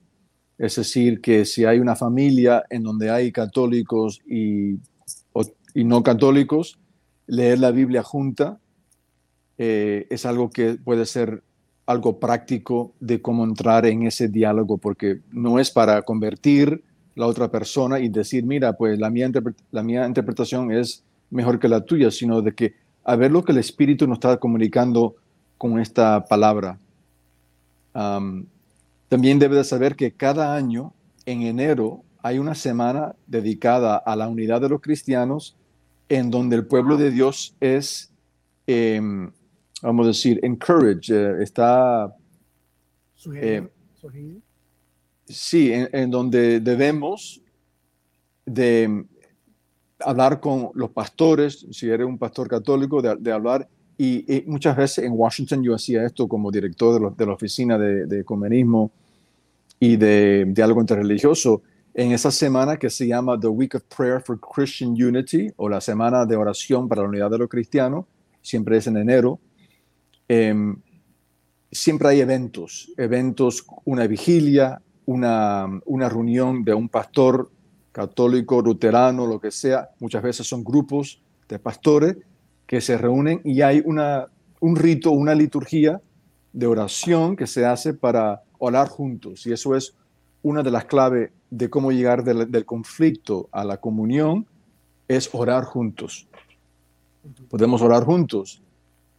[0.59, 4.77] Es decir, que si hay una familia en donde hay católicos y,
[5.73, 6.77] no católicos,
[7.25, 8.59] leer la Biblia junta
[9.57, 11.41] eh, es algo que puede ser
[11.85, 16.83] algo práctico de cómo entrar en ese diálogo, porque no es para convertir
[17.15, 19.31] la otra persona y decir, mira, pues la mía,
[19.71, 22.73] la mía interpretación es mejor que la tuya, sino de que
[23.05, 25.15] a ver lo que el Espíritu nos está comunicando
[25.57, 26.77] con esta palabra.
[29.09, 30.93] También debe de saber que cada año,
[31.25, 35.57] en enero, hay una semana dedicada a la unidad de los cristianos
[36.09, 38.11] en donde el pueblo de Dios es,
[38.67, 39.31] em,
[39.81, 42.15] vamos a decir, encourage, eh, está...
[43.33, 43.67] Eh,
[45.25, 47.41] sí, en, donde debemos
[48.45, 49.05] de
[49.99, 55.11] hablar con los pastores, si eres un pastor católico, de, hablar, y, muchas veces en
[55.13, 58.91] Washington yo hacía esto como director de, la oficina de, de, ecumenismo
[59.79, 61.61] y de diálogo interreligioso,
[61.93, 65.81] en esa semana que se llama The Week of Prayer for Christian Unity o la
[65.81, 68.05] semana de oración para la unidad de los cristianos,
[68.41, 69.39] siempre es en enero,
[70.27, 70.77] em,
[71.71, 77.51] siempre hay eventos, eventos, una vigilia, una, una reunión de un pastor
[77.91, 82.17] católico, luterano, lo que sea, muchas veces son grupos de pastores
[82.65, 84.27] que se reúnen y hay una,
[84.59, 85.99] un rito, una liturgia
[86.53, 89.45] de oración que se hace para orar juntos.
[89.47, 89.95] Y eso es
[90.43, 94.45] una de las claves de cómo llegar del, conflicto a la comunión
[95.07, 96.27] es orar juntos.
[97.49, 98.61] Podemos orar juntos,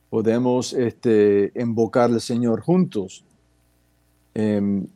[0.09, 3.25] podemos este, invocar al Señor juntos.
[4.35, 4.87] Em,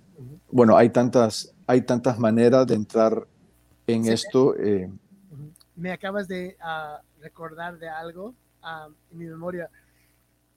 [0.50, 3.26] bueno, hay tantas, hay tantas maneras de entrar
[3.86, 4.56] en esto.
[4.56, 4.90] Eh.
[5.76, 9.68] Me acabas de ah, recordar de algo ah, en mi memoria.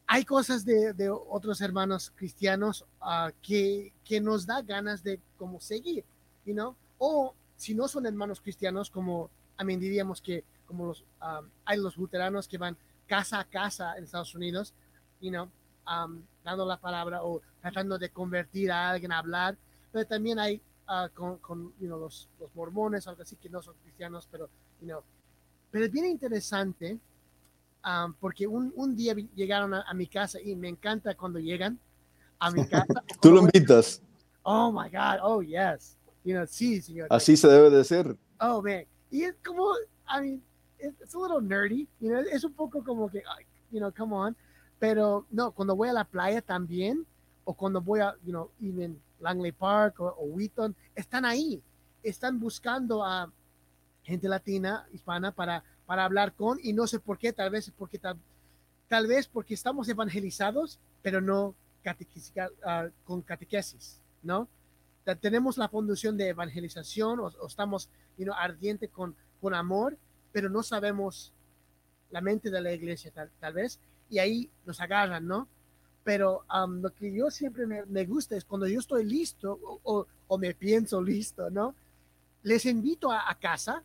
[0.07, 6.05] Hay cosas de, otros hermanos cristianos ah, que, que nos da ganas de como seguir
[6.97, 11.97] o si no son hermanos cristianos, como también diríamos que como los, um, hay los
[11.97, 12.77] luteranos que van
[13.07, 14.73] casa a casa en Estados Unidos,
[15.21, 15.49] you know,
[15.87, 19.57] um, dando la palabra o tratando de convertir a alguien a hablar,
[19.91, 24.49] pero también hay uh, con, los, los, mormones, algo así que no son cristianos, pero,
[24.81, 25.01] you
[25.71, 26.99] pero es bien interesante
[27.87, 31.79] um, porque un, un, día llegaron a, mi casa y me encanta cuando llegan
[32.39, 32.85] a mi casa.
[33.21, 34.01] Tú lo invitas.
[34.43, 35.97] Oh my God, oh yes
[36.47, 37.07] sí, señor.
[37.09, 38.17] Así se debe de ser.
[38.39, 38.85] Oh, man.
[39.09, 39.73] Y es como,
[40.07, 40.41] I mean,
[40.79, 43.23] it's a little nerdy, you know, es un poco como que,
[43.71, 44.35] you know, come on.
[44.79, 47.05] Pero no, cuando voy a la playa también,
[47.45, 51.61] o cuando voy a, you know, even Langley Park o, Wheaton, están ahí,
[52.03, 53.31] están buscando a
[54.03, 57.97] gente latina, hispana, para, para hablar con, y no sé por qué, tal vez porque
[57.97, 58.17] tal,
[58.87, 64.47] tal vez porque estamos evangelizados, pero no uh, con catequesis, ¿no?
[65.15, 69.97] tenemos la fundación de evangelización o, estamos you ardiente con, con amor,
[70.31, 71.31] pero no sabemos
[72.09, 73.79] la mente de la iglesia tal, vez,
[74.09, 75.47] y ahí nos agarran, ¿no?
[76.03, 80.37] Pero um, lo que yo siempre me, gusta es cuando yo estoy listo o, o,
[80.37, 81.75] me pienso listo, ¿no?
[82.43, 83.83] Les invito a, casa,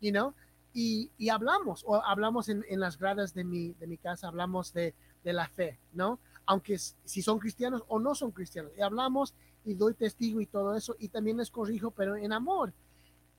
[0.00, 0.34] you know,
[0.72, 4.72] y, y, hablamos, o hablamos en, en, las gradas de mi, de mi casa, hablamos
[4.72, 4.94] de,
[5.24, 6.20] de la fe, ¿no?
[6.46, 10.74] Aunque si son cristianos o no son cristianos, y hablamos y doy testigo y todo
[10.74, 12.72] eso, y también les corrijo, pero en amor.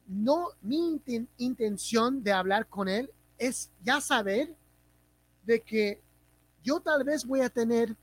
[0.08, 1.02] No, mi
[1.38, 4.56] intención de hablar con él es ya saber
[5.44, 6.02] de que
[6.64, 7.96] yo tal vez voy a tener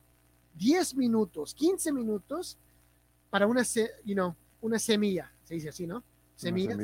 [0.54, 2.58] 10 minutos, 15 minutos
[3.30, 3.62] para una,
[4.04, 6.02] you know, una semilla, se dice así, ¿no?
[6.34, 6.76] Semilla.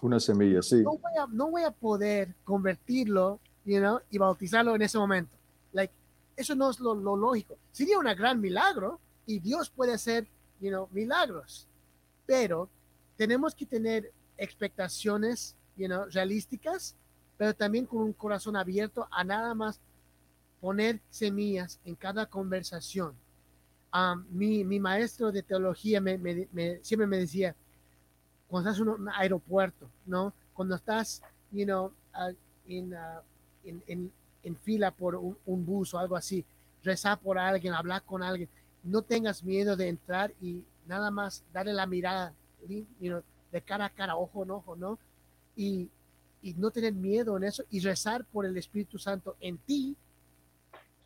[0.00, 0.82] Una semilla, sí.
[0.82, 5.36] No voy, a, no voy a poder convertirlo, you know, y bautizarlo en ese momento.
[5.72, 5.92] Like,
[6.36, 7.56] eso no es lo, lo lógico.
[7.70, 10.26] Sería un gran milagro, y Dios puede hacer,
[10.60, 11.66] you know, milagros,
[12.26, 12.68] pero
[13.16, 16.96] tenemos que tener expectaciones, you know, realísticas,
[17.36, 19.80] pero también con un corazón abierto a nada más
[20.60, 23.14] poner semillas en cada conversación.
[23.94, 26.18] Um, mi, mi, maestro de teología me,
[26.82, 27.54] siempre me decía,
[28.52, 30.34] cuando estás en un aeropuerto, ¿no?
[30.52, 31.22] Cuando estás,
[31.52, 32.34] you know, uh,
[32.68, 32.92] en,
[33.64, 36.44] en, en, fila por un, bus o algo así,
[36.84, 38.50] rezar por alguien, hablar con alguien,
[38.82, 42.34] no tengas miedo de entrar y nada más darle la mirada
[42.68, 44.98] de cara a cara, ojo en ojo, ¿no?
[45.56, 45.88] Y,
[46.56, 49.96] no tener miedo en eso y rezar por el Espíritu Santo en ti,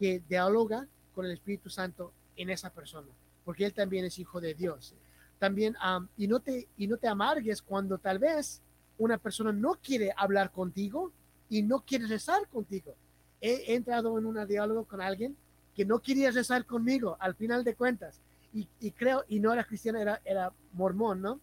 [0.01, 3.07] que dialoga con el Espíritu Santo en esa persona,
[3.45, 4.97] porque Él también es hijo de Dios.
[5.39, 5.77] También,
[6.17, 8.63] y, no te, y no te amargues cuando tal vez
[8.99, 11.13] una persona no quiere hablar contigo
[11.49, 12.95] y no quiere rezar contigo.
[13.41, 15.37] He, he entrado en un diálogo con alguien
[15.75, 18.21] que no quería rezar conmigo al final de cuentas.
[18.55, 21.41] Y, y creo, y no era cristiano, era, era mormón, ¿no?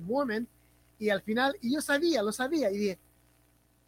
[0.00, 0.48] Mormon.
[0.98, 2.98] Y al final, y yo sabía, lo sabía, y dije,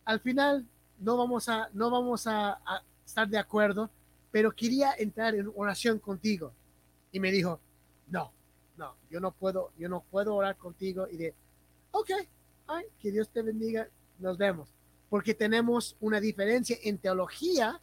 [0.04, 0.66] al final
[0.98, 3.90] no vamos a, no vamos a, a estar de acuerdo,
[4.30, 6.52] pero quería entrar en oración contigo.
[7.12, 7.60] Y me dijo,
[8.08, 8.32] no,
[8.76, 11.06] no, yo no puedo, yo no puedo orar contigo.
[11.10, 11.34] Y de,
[11.92, 12.10] ok,
[12.66, 14.68] ay, que Dios te bendiga, nos vemos.
[15.08, 17.80] Porque tenemos una diferencia en teología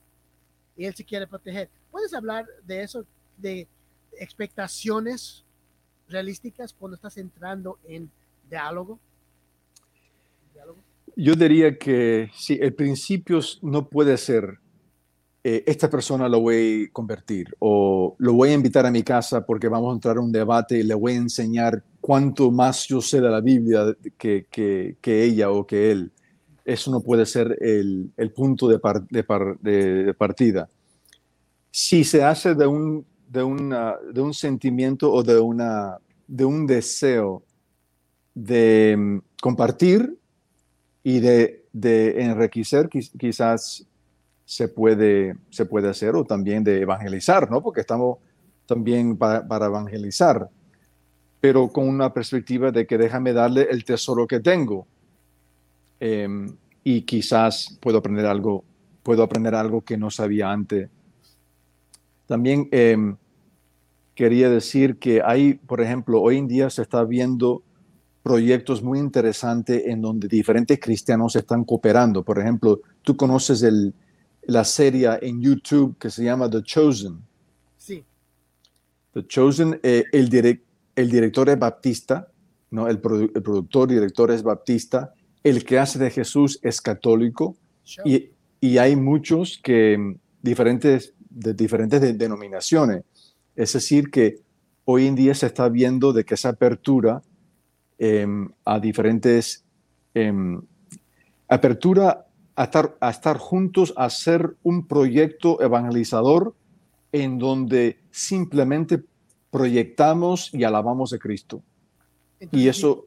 [0.76, 1.70] y Él se quiere proteger.
[1.91, 3.06] ¿Puedes hablar de eso,
[3.38, 3.68] de
[4.20, 5.46] expectaciones
[6.08, 8.12] realísticas cuando estás entrando en
[8.50, 9.00] diálogo?
[10.54, 10.80] ¿Diálogo?
[11.16, 14.60] Yo diría que sí, el principio no puede ser
[15.46, 19.46] eh, esta persona lo voy a convertir o lo voy a invitar a mi casa
[19.46, 23.02] porque vamos a entrar a un debate y le voy a enseñar cuánto más yo
[23.02, 26.14] sé de la Biblia que, que, ella o que él.
[26.64, 30.70] Eso no puede ser el, el punto de, par, de, par, de, partida.
[31.72, 36.66] Si se hace de un, de, una, de un sentimiento o de, una, de un
[36.66, 37.44] deseo
[38.34, 40.18] de mm, compartir
[41.04, 43.86] y de, de enriquecer, quizás
[44.46, 47.62] se puede, se puede hacer o también de evangelizar, ¿no?
[47.62, 48.18] Porque estamos
[48.66, 50.50] también para, para evangelizar,
[51.39, 54.88] pero con una perspectiva de que déjame darle el tesoro que tengo
[56.00, 56.28] eh,
[56.84, 58.64] y quizás puedo aprender algo,
[59.04, 60.89] puedo aprender algo que no sabía antes.
[62.26, 62.98] También eh,
[64.16, 67.64] quería decir que hay, por ejemplo, hoy en día se está viendo
[68.22, 72.24] proyectos muy interesantes en donde diferentes cristianos están cooperando.
[72.24, 73.94] Por ejemplo, tú conoces el,
[74.48, 77.20] la serie en YouTube que se llama The Chosen.
[77.78, 78.04] Sí.
[79.14, 80.66] The Chosen, eh, el, direct,
[80.96, 82.28] el director es baptista,
[82.72, 82.88] ¿no?
[82.88, 85.14] El, produ el, productor, director es baptista,
[85.44, 87.56] el que hace de Jesús es católico
[88.06, 88.30] y,
[88.62, 93.04] y, hay muchos que diferentes, de diferentes de, denominaciones.
[93.56, 94.39] Es decir, que
[94.86, 97.22] hoy en día se está viendo de que esa apertura
[98.00, 98.28] eh,
[98.66, 99.64] a diferentes...
[100.16, 100.32] Eh,
[101.48, 102.26] apertura
[102.56, 106.56] a estar, a estar juntos, a hacer un proyecto evangelizador
[107.12, 109.04] en donde simplemente
[109.49, 111.64] proyectamos y alabamos a Cristo.
[112.39, 113.06] Entonces, y eso,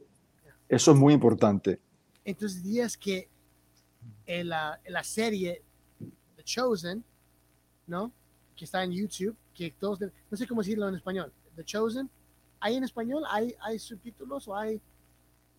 [0.69, 1.81] eso es muy importante.
[2.25, 3.29] Entonces dirías que
[4.27, 5.63] en la, en la, serie
[6.37, 7.05] The Chosen,
[7.87, 8.13] ¿no?
[8.57, 12.11] Que está en YouTube, que todos, no sé cómo decirlo en español, The Chosen,
[12.61, 13.25] ¿hay en español?
[13.29, 14.81] ¿Hay, hay subtítulos o hay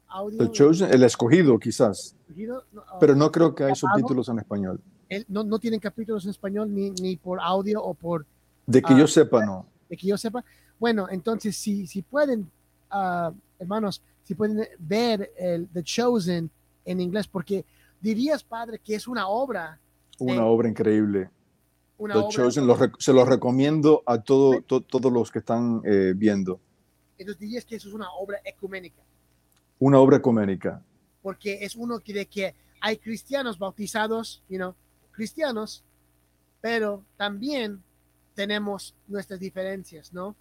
[0.09, 0.37] audio.
[0.37, 2.15] The Chosen, el escogido, quizás.
[2.21, 4.81] Escogido, no, uh, pero no creo que hay subtítulos en español.
[5.09, 8.25] El, no, no, tienen capítulos en español ni, ni por audio o por.
[8.65, 9.65] De que uh, yo sepa, no.
[9.89, 10.43] De que yo sepa.
[10.79, 12.49] Bueno, entonces, si, si pueden,
[12.91, 16.49] uh, hermanos, si pueden ver el The Chosen
[16.85, 17.65] en inglés, porque
[18.01, 19.79] dirías, padre, que es una obra.
[20.19, 21.29] Una de, obra increíble.
[21.97, 25.81] Una The obra Chosen, lo, se lo recomiendo a todo, to, todos los que están
[25.85, 26.59] eh, viendo.
[27.17, 29.01] Entonces dirías que eso es una obra ecuménica
[29.79, 30.81] una obra ecuménica.
[31.21, 34.75] Porque es uno que de que hay cristianos bautizados, you know,
[35.11, 35.83] cristianos,
[36.61, 37.81] pero también
[38.33, 40.35] tenemos nuestras difereras, ¿no?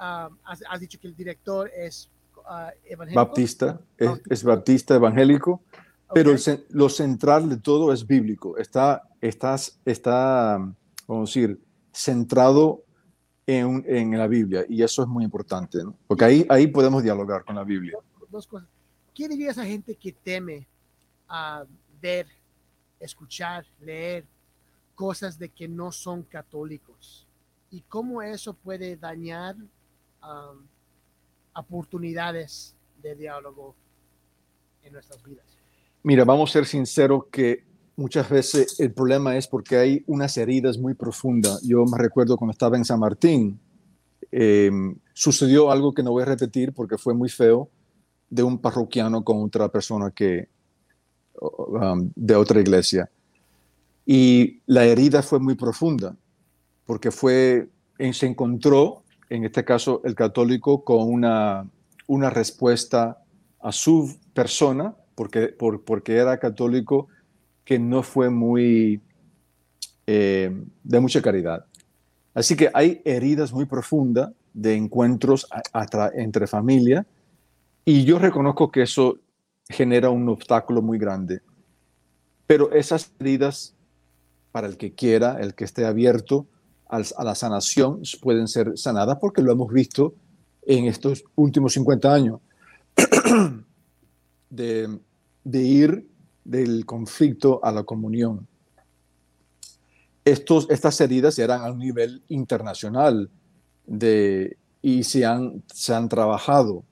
[0.00, 3.24] Um, has, has, dicho que el director es uh, evangélico.
[3.24, 5.62] Baptista, es, es, baptista evangélico,
[6.08, 6.14] okay.
[6.14, 8.56] pero el, lo central de todo es bíblico.
[8.56, 10.58] Está, está, está
[11.06, 11.60] vamos a decir,
[11.92, 12.84] centrado
[13.46, 15.96] en, en, la Biblia y eso es muy importante, ¿no?
[16.06, 17.98] porque ahí, ahí podemos dialogar con la Biblia
[18.32, 18.68] dos cosas.
[19.14, 20.66] ¿Qué diría esa gente que teme
[21.28, 21.64] a
[22.00, 22.26] ver,
[22.98, 24.24] escuchar, leer
[24.94, 27.26] cosas de que no son católicos?
[27.70, 30.66] ¿Y cómo eso puede dañar um,
[31.54, 33.74] oportunidades de diálogo
[34.82, 35.46] en nuestras vidas?
[36.02, 37.64] Mira, vamos a ser sinceros que
[37.96, 41.62] muchas veces el problema es porque hay unas heridas muy profundas.
[41.62, 43.60] Yo me recuerdo cuando estaba en San Martín,
[44.30, 44.70] eh,
[45.12, 47.68] sucedió algo que no voy a repetir porque fue muy feo,
[48.32, 50.48] de un parroquiano con otra persona que
[51.38, 53.10] um, de otra iglesia.
[54.06, 56.16] Y la herida fue muy profunda,
[56.86, 57.68] porque fue,
[57.98, 61.68] se encontró, en este caso el católico, con una,
[62.06, 63.22] una respuesta
[63.60, 67.08] a su persona, porque, por, porque era católico,
[67.66, 69.02] que no fue muy
[70.06, 70.50] eh,
[70.82, 71.66] de mucha caridad.
[72.32, 75.46] Así que hay heridas muy profundas de encuentros
[76.14, 77.06] entre familia
[77.84, 79.18] y yo reconozco que eso
[79.68, 81.40] genera un obstáculo muy grande.
[82.46, 83.74] Pero esas heridas,
[84.52, 86.46] para el que quiera, el que esté abierto
[86.88, 90.14] a la sanación, pueden ser sanadas porque lo hemos visto
[90.62, 92.40] en estos últimos 50 años.
[94.50, 95.00] de,
[95.44, 96.06] ir
[96.44, 98.46] del conflicto a la comunión.
[100.24, 103.30] estos, estas heridas eran a un nivel internacional
[103.86, 106.84] de, y se han, se han trabajado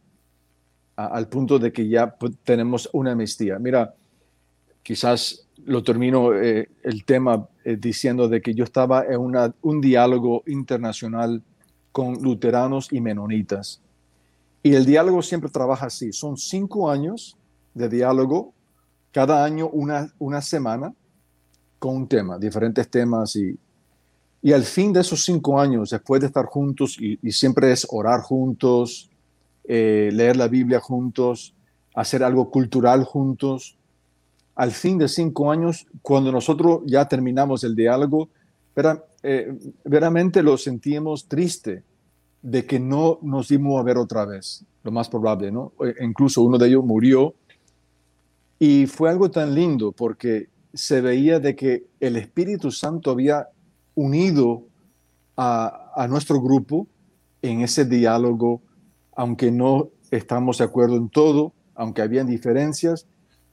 [1.07, 3.59] al punto de que ya tenemos una amnistía.
[3.59, 3.95] Mira,
[4.83, 9.21] quizás lo termino eh, el tema eh, diciendo de que yo estaba en
[9.63, 11.43] un diálogo internacional
[11.93, 13.81] con luteranos y menonitas.
[14.63, 16.13] Y el diálogo siempre trabaja así.
[16.13, 17.37] Son cinco años
[17.75, 18.53] de diálogo,
[19.13, 20.93] cada año una, una semana
[21.79, 23.35] con un tema, diferentes temas.
[23.37, 23.59] Y,
[24.43, 28.21] y al fin de esos cinco años, después de estar juntos, y, siempre es orar
[28.21, 29.11] juntos,
[29.73, 31.55] eh, leer la Biblia juntos,
[31.95, 33.79] hacer algo cultural juntos,
[34.57, 38.31] al fin de cinco años, cuando nosotros ya terminamos el diálogo,
[38.75, 41.85] pero, eh, veramente lo sentíamos triste
[42.43, 45.73] de que no nos dimos a ver otra vez, lo más probable, ¿no?
[45.85, 47.37] E incluso uno de ellos murió.
[48.59, 53.47] Y fue algo tan lindo porque se veía de que el Espíritu Santo había
[53.95, 54.65] unido
[55.37, 56.89] a nuestro grupo
[57.41, 58.63] en ese diálogo,
[59.21, 63.07] aunque no estamos de acuerdo en todo, aunque habían diferencias,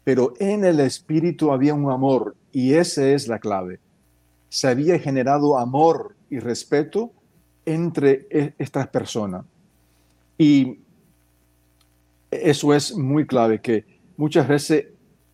[0.05, 3.82] pero en el espíritu había un amor y esa es la clave.
[4.47, 7.11] Se había generado amor y respeto
[7.65, 9.43] entre e, estas personas.
[10.38, 10.80] Y
[12.32, 13.84] eso es muy clave, que
[14.15, 14.86] muchas veces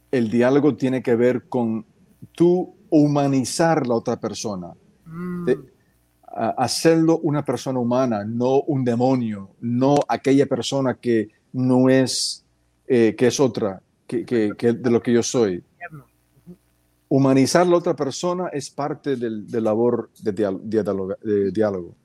[0.09, 1.85] el diálogo tiene que ver con
[2.31, 4.73] tú humanizar la otra persona,
[5.05, 5.49] mm.
[6.33, 12.43] Hacerlo una persona humana, no un demonio, no aquella persona que no es,
[12.87, 15.63] eh, que es otra, que, de lo que yo soy.
[17.07, 21.95] Humanizar la otra persona es parte del, de labor de, diálogo.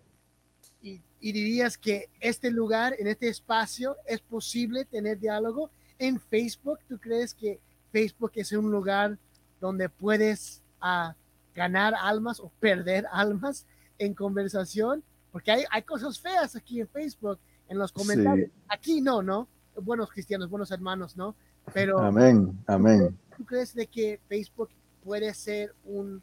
[0.83, 6.79] Y, dirías que este lugar, en este espacio, es posible tener diálogo en Facebook.
[6.87, 7.59] ¿Tú crees que
[7.91, 9.19] Facebook es un lugar
[9.61, 11.15] donde puedes ah,
[11.55, 13.67] ganar almas o perder almas
[13.99, 15.03] en conversación?
[15.31, 17.39] Porque hay, hay cosas feas aquí en Facebook,
[17.69, 18.51] en los comentarios.
[18.69, 19.49] Aquí no, ¿no?
[19.81, 21.35] Buenos cristianos, buenos hermanos, ¿no?
[21.73, 23.19] Pero, amén, amén.
[23.37, 24.71] ¿tú crees de que Facebook
[25.05, 26.23] puede ser un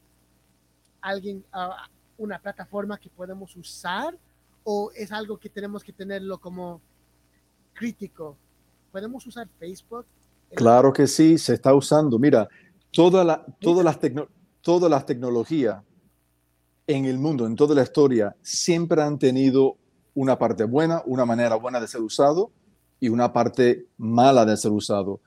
[1.01, 4.17] alguien, ah, una plataforma que podemos usar
[4.63, 6.81] o es algo que tenemos que tenerlo como
[7.73, 8.37] crítico?
[8.91, 10.05] ¿Podemos usar Facebook?
[10.55, 12.17] Claro que sí, se está usando.
[12.17, 12.47] Mira,
[12.91, 13.99] toda la, todas, las
[14.61, 15.83] todas las tecnologías
[16.87, 19.77] en el mundo, en toda la historia, siempre han tenido
[20.13, 22.51] una parte buena, una manera buena de ser usado
[22.99, 25.19] y una parte mala de ser usado.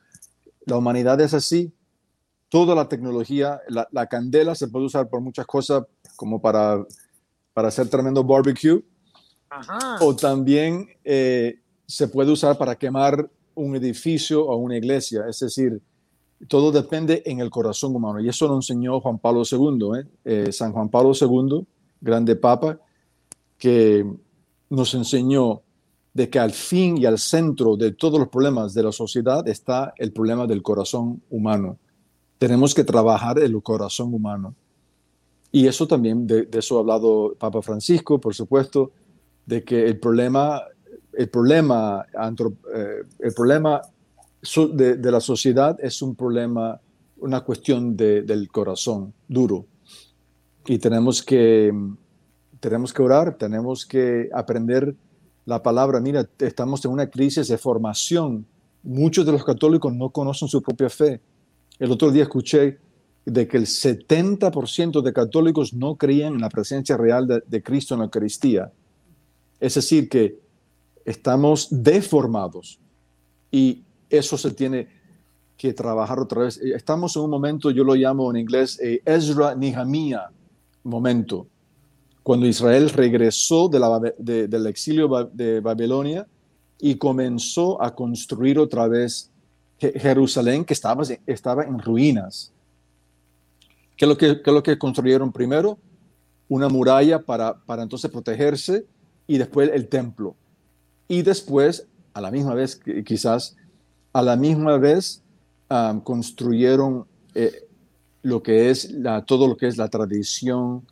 [0.64, 1.72] La humanidad es así.
[2.48, 5.84] Toda la tecnología, la, candela se puede usar por muchas cosas,
[6.16, 6.82] como para,
[7.52, 8.82] para hacer tremendo barbecue.
[10.00, 15.24] O también eh, se puede usar para quemar un edificio o una iglesia.
[15.28, 15.80] Es decir,
[16.47, 18.20] todo depende en el corazón humano.
[18.20, 20.07] Y eso lo enseñó Juan Pablo II, ¿eh?
[20.24, 21.66] Eh, San Juan Pablo II,
[22.01, 22.78] grande papa,
[23.59, 24.07] que
[24.70, 25.62] nos enseñó
[26.14, 29.93] de que al fin y al centro de todos los problemas de la sociedad está
[29.97, 31.78] el problema del corazón humano.
[32.39, 34.55] Tenemos que trabajar el corazón humano.
[35.51, 38.93] Y eso también, de, eso ha hablado Papa Francisco, por supuesto,
[39.47, 40.62] de que el problema,
[41.14, 42.05] el problema,
[42.74, 43.80] eh, el problema
[44.43, 46.80] de, la sociedad es un problema,
[47.18, 49.66] una cuestión del corazón duro.
[50.66, 51.72] Y tenemos que,
[52.61, 54.95] tenemos que orar, tenemos que aprender
[55.49, 58.45] la palabra, mira, estamos en una crisis de formación.
[58.82, 61.22] Muchos de los católicos no conocen su propia fe.
[61.78, 62.78] El otro día escuché
[63.24, 68.01] de que el 70% de católicos no creían en la presencia real de, Cristo en
[68.01, 68.72] la Eucaristía.
[69.59, 70.39] Es decir, que
[71.05, 72.78] estamos deformados
[73.51, 74.88] y eso se tiene
[75.56, 76.59] que trabajar otra vez.
[76.59, 80.30] Estamos en un momento, yo lo llamo en inglés eh, Ezra Nehemiah
[80.84, 81.46] momento
[82.28, 86.26] cuando Israel regresó del exilio de Babilonia
[86.78, 89.30] y comenzó a construir otra vez
[89.78, 92.52] Jerusalén, que estaba, estaba en ruinas.
[93.96, 95.78] ¿Qué es, lo que, lo que construyeron primero?
[96.50, 98.84] Una muralla para, para entonces protegerse
[99.26, 100.36] y después el templo.
[101.09, 103.56] Y después, a la misma vez, quizás,
[104.12, 105.22] a la misma vez
[106.02, 107.68] construyeron eh,
[109.26, 110.86] todo lo que es la tradición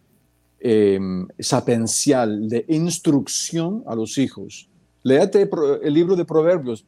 [0.60, 0.98] eh,
[1.38, 4.68] sapencial de instrucción a los hijos.
[5.02, 5.48] Léate
[5.82, 6.84] el libro de Proverbios.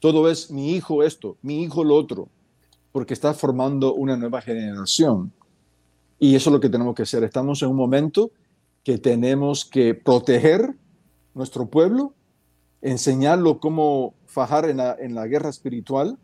[0.00, 2.28] Todo es mi hijo esto, mi hijo lo otro,
[2.92, 5.32] porque está formando una nueva generación.
[6.18, 7.24] Y eso es lo que tenemos que hacer.
[7.24, 8.30] Estamos en un momento
[8.82, 10.74] que tenemos que proteger
[11.34, 12.12] nuestro pueblo,
[12.80, 16.18] enseñarlo cómo fajar en la, en la guerra espiritual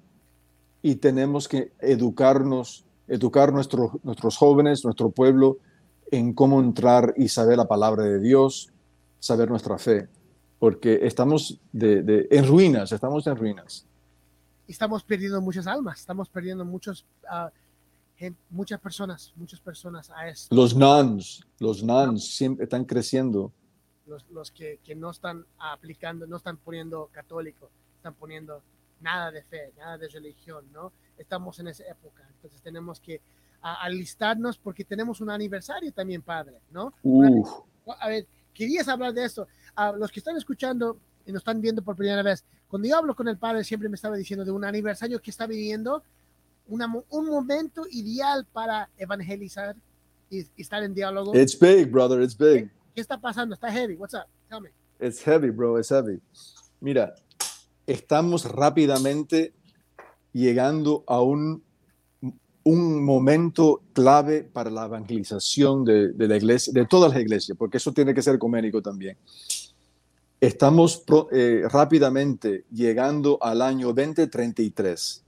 [0.83, 5.59] y tenemos que educarnos, educar nuestros nuestros jóvenes, nuestro pueblo,
[6.11, 8.69] en cómo entrar y saber la palabra de Dios,
[9.21, 10.09] saber nuestra fe,
[10.59, 13.87] porque estamos de, de- en ruinas, estamos en ruinas.
[14.67, 17.51] Estamos perdiendo muchas almas, estamos perdiendo muchos, ah,
[18.17, 20.53] gen- muchas personas, muchas personas a esto.
[20.55, 23.53] Los nuns, los nuns siempre están creciendo.
[24.07, 27.71] Los, los que, que no están aplicando, no están poniendo católico,
[28.01, 28.63] están poniendo
[29.01, 30.93] nada de fe, nada de religión, ¿no?
[31.19, 33.21] Estamos en esa época, entonces tenemos que
[33.63, 36.95] ah, alistarnos porque tenemos un aniversario también, padre, ¿no?
[37.03, 37.49] Uf,
[38.01, 39.47] A ver, querías hablar de esto.
[39.75, 43.15] A los que están escuchando y nos están viendo por primera vez, cuando yo hablo
[43.15, 46.03] con el padre, siempre me estaba diciendo de un aniversario que está viviendo,
[46.69, 49.77] una un momento ideal para evangelizar
[50.31, 51.35] y, y estar en diálogo.
[51.35, 52.71] it's big, brother, it's big.
[52.95, 53.55] ¿Qué está pasando?
[53.55, 53.95] Está heavy.
[53.97, 54.27] What's up?
[54.49, 54.71] Tell me.
[55.01, 56.21] It's heavy, bro, it's heavy.
[56.81, 57.15] Mira,
[57.91, 59.53] estamos rápidamente
[60.32, 61.61] llegando a un,
[62.62, 67.93] un momento clave para la evangelización de, la iglesia, de todas las iglesias, porque eso
[67.93, 69.16] tiene que ser ecuménico también.
[70.41, 75.24] Estamos eh, rápidamente llegando al año 2033,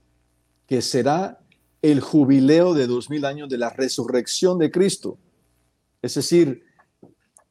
[0.65, 1.39] que será
[1.81, 5.17] el jubileo de 2000 años de la resurrección de Cristo.
[6.01, 6.63] Es decir,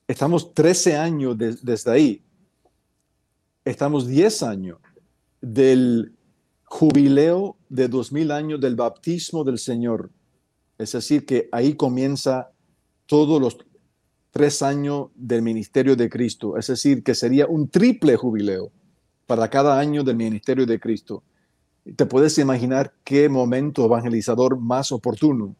[0.09, 2.23] estamos 13 años de- desde ahí.
[3.63, 4.79] Estamos 10 años
[5.43, 6.15] del
[6.65, 10.11] jubileo de 2000 años del bautismo del Señor.
[10.79, 12.51] Es decir, que ahí comienza
[13.05, 13.59] todos los
[14.31, 16.57] tres años del ministerio de Cristo.
[16.57, 18.73] Es decir, que sería un triple jubileo
[19.27, 21.23] para cada año del ministerio de Cristo.
[21.97, 25.57] Te puedes imaginar qué momento evangelizador más oportuno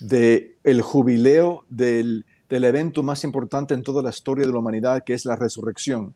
[0.00, 5.14] de jubileo del, del evento más importante en toda la historia de la humanidad, que
[5.14, 6.14] es la resurrección.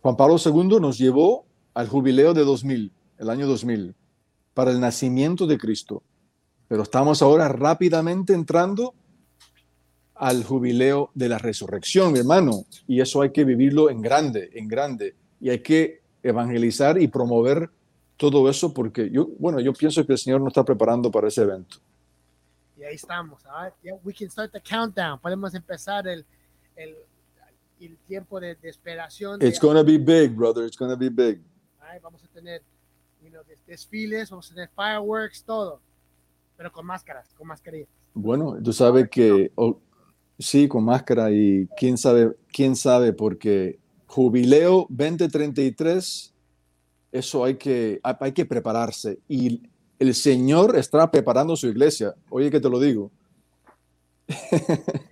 [0.00, 3.94] Juan Pablo II nos llevó al jubileo de 2000, el año 2000,
[4.54, 6.02] para el nacimiento de Cristo.
[6.68, 8.94] Pero estamos ahora rápidamente entrando
[10.14, 14.68] al jubileo de la resurrección, mi hermano, y eso hay que vivirlo en grande, en
[14.68, 17.70] grande, y hay que evangelizar y promover
[18.18, 21.40] todo eso porque yo, bueno, yo pienso que el Señor nos está preparando para ese
[21.42, 21.78] evento.
[22.78, 23.42] Y ahí estamos.
[23.82, 25.18] Yeah, we can start the countdown.
[25.18, 26.24] Podemos empezar el,
[26.76, 26.94] el,
[27.80, 29.38] el tiempo de, de esperación.
[29.38, 30.66] de- It's gonna be big, brother.
[30.66, 31.40] It's gonna be big.
[31.90, 32.02] Right?
[32.02, 32.62] Vamos a tener
[33.22, 35.80] you know, des- desfiles, vamos a tener fireworks, todo.
[36.56, 37.88] Pero con máscaras, con mascarillas.
[38.14, 39.78] Bueno, tú sabes que oh,
[40.38, 46.34] sí, con máscara y quién sabe, quién sabe, porque jubileo 2033,
[47.12, 49.20] eso hay que, hay que prepararse.
[49.28, 49.62] Y
[49.98, 52.14] el Señor está preparando su iglesia.
[52.28, 53.10] Oye, que te lo digo.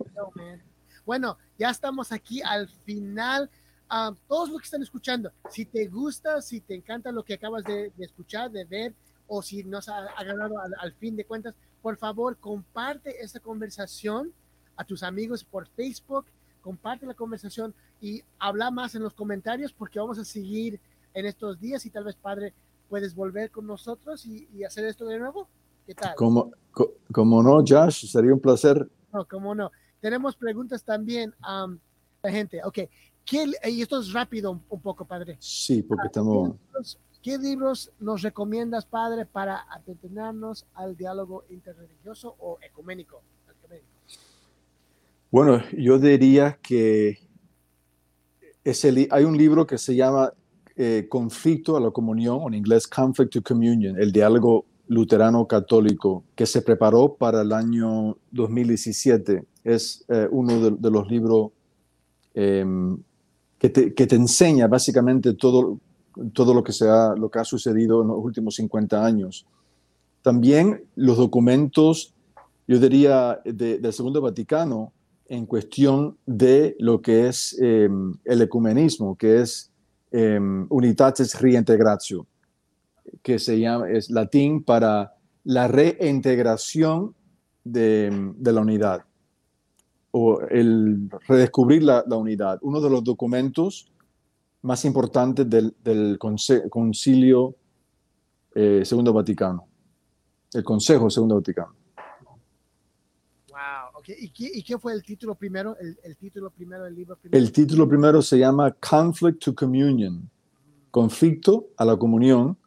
[1.05, 3.49] Bueno, ya estamos aquí al final.
[3.89, 7.63] Ah, todos los que están escuchando, si te gusta, si te encanta lo que acabas
[7.63, 8.93] de, de escuchar, de ver,
[9.27, 14.31] o si nos ha agradado al, al fin de cuentas, por favor, comparte esta conversación
[14.75, 16.25] a tus amigos por Facebook,
[16.61, 20.79] comparte la conversación y habla más en los comentarios porque vamos a seguir
[21.13, 22.53] en estos días y tal vez, Padre,
[22.89, 25.47] puedes volver con nosotros y, y hacer esto de nuevo.
[25.87, 26.13] ¿Qué tal?
[26.15, 28.87] Como, co- como no, Josh, sería un placer.
[29.11, 29.71] No, cómo no.
[29.99, 31.67] Tenemos preguntas también a
[32.21, 32.61] la gente.
[32.63, 32.79] Ok,
[33.29, 35.37] ¿qué, y esto es rápido un, poco, padre.
[35.39, 36.55] Sí, porque ¿Qué estamos.
[37.21, 43.21] qué libros nos recomiendas, padre, para atenernos al diálogo interreligioso o ecuménico?
[45.31, 47.19] Bueno, yo diría que
[48.63, 50.33] ese hay un libro que se llama
[50.75, 56.23] eh, Conflicto a la Comunión, o en inglés Conflict to Communion, el diálogo luterano católico,
[56.35, 59.45] que se preparó para el año 2017.
[59.63, 61.51] Es eh, uno de, de los libros
[62.33, 62.97] em,
[63.59, 65.79] que, te, que te enseña básicamente todo,
[66.33, 69.45] todo lo, que se ha, lo que ha sucedido en los últimos 50 años.
[70.21, 72.13] También los documentos,
[72.67, 74.93] yo diría, de- del Segundo Vaticano,
[75.27, 77.87] en cuestión de lo que es eh,
[78.25, 79.71] el ecumenismo, que es
[80.11, 80.39] eh,
[80.69, 82.25] Unitatis Reintegratio,
[83.21, 87.13] que se llama, es latín para la reintegración
[87.63, 89.03] de, de la unidad
[90.11, 92.59] o el redescubrir la, la unidad.
[92.61, 93.91] Uno de los documentos
[94.61, 97.55] más importantes del, del concilio
[98.55, 99.67] eh, Segundo Vaticano,
[100.53, 101.75] el Consejo Segundo Vaticano.
[103.49, 104.01] Wow.
[104.07, 105.77] ¿Y qué, y qué fue el título primero?
[105.79, 107.43] El, el título primero del libro primero.
[107.43, 110.29] El título primero se llama Conflict to Communion,
[110.89, 112.57] conflicto a la comunión,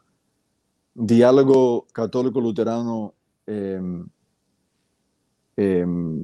[0.95, 3.15] diálogo católico luterano
[3.47, 4.07] em,
[5.57, 6.23] em,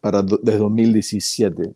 [0.00, 1.74] para de 2017.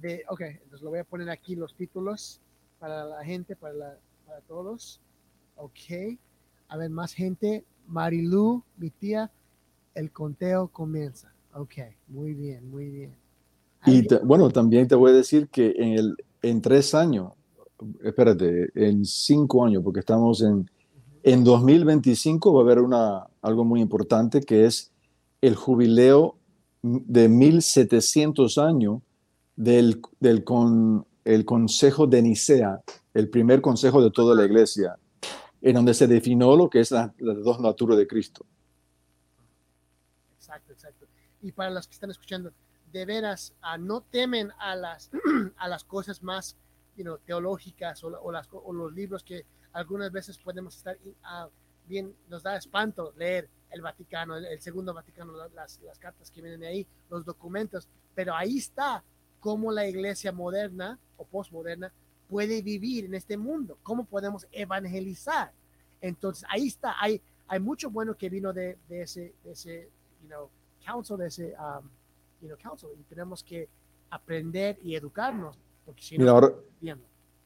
[0.00, 2.40] De, ok, entonces lo voy a poner aquí los títulos
[2.78, 5.00] para la gente, para, la- para todos.
[5.56, 6.18] Ok.
[6.68, 7.64] A ver, más gente.
[7.86, 9.30] Marilu, mi tía.
[9.94, 11.32] el conteo comienza.
[11.54, 11.72] Ok,
[12.08, 13.16] muy bien, muy bien.
[13.86, 17.32] Y te- bueno, también te voy a decir que en, el, en tres años,
[18.04, 20.68] espérate, en cinco años, porque estamos en,
[21.22, 24.92] en 2025 va a haber una, algo muy importante que es
[25.40, 26.36] el jubileo
[27.06, 29.02] de 1700 años
[29.56, 32.80] del, del con, el Consejo de Nicea,
[33.12, 34.96] el primer consejo de toda la iglesia,
[35.60, 38.46] en donde se definió lo que es la- las dos naturas de Cristo.
[40.36, 41.06] Exacto, exacto.
[41.42, 42.52] Y para los que están escuchando,
[42.92, 45.10] de veras, ah, no temen a las,
[45.56, 46.56] a las cosas más
[46.96, 50.76] you know, teológicas o, la- o las, co- o los libros que algunas veces podemos
[50.76, 51.48] estar ah,
[51.88, 56.30] bien, nos da espanto leer el Vaticano, el, el Segundo Vaticano, la- las, las cartas
[56.30, 59.04] que vienen ahí, los documentos, pero ahí está
[59.40, 61.92] cómo la iglesia moderna o postmoderna
[62.28, 65.52] puede vivir en este mundo, cómo podemos evangelizar.
[66.00, 69.88] Entonces, ahí está, hay, hay mucho bueno que vino de, de ese, de ese,
[70.22, 70.48] you know,
[70.84, 71.84] council, de ese, um,
[72.40, 73.68] you know, council, y tenemos que
[74.10, 76.54] aprender y educarnos, porque si Mira, no, ahora,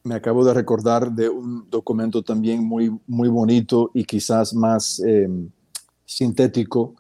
[0.02, 5.28] me acabo de recordar de un documento también muy, muy bonito y quizás más eh,
[6.14, 6.96] sintético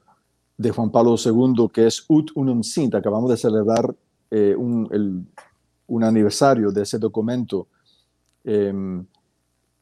[0.56, 2.94] de Juan Pablo II, que es Ut Unum Sint.
[2.94, 3.94] Acabamos de celebrar
[4.30, 5.26] eh, un, el-
[5.88, 7.66] un aniversario de ese documento.
[8.44, 8.72] Eh,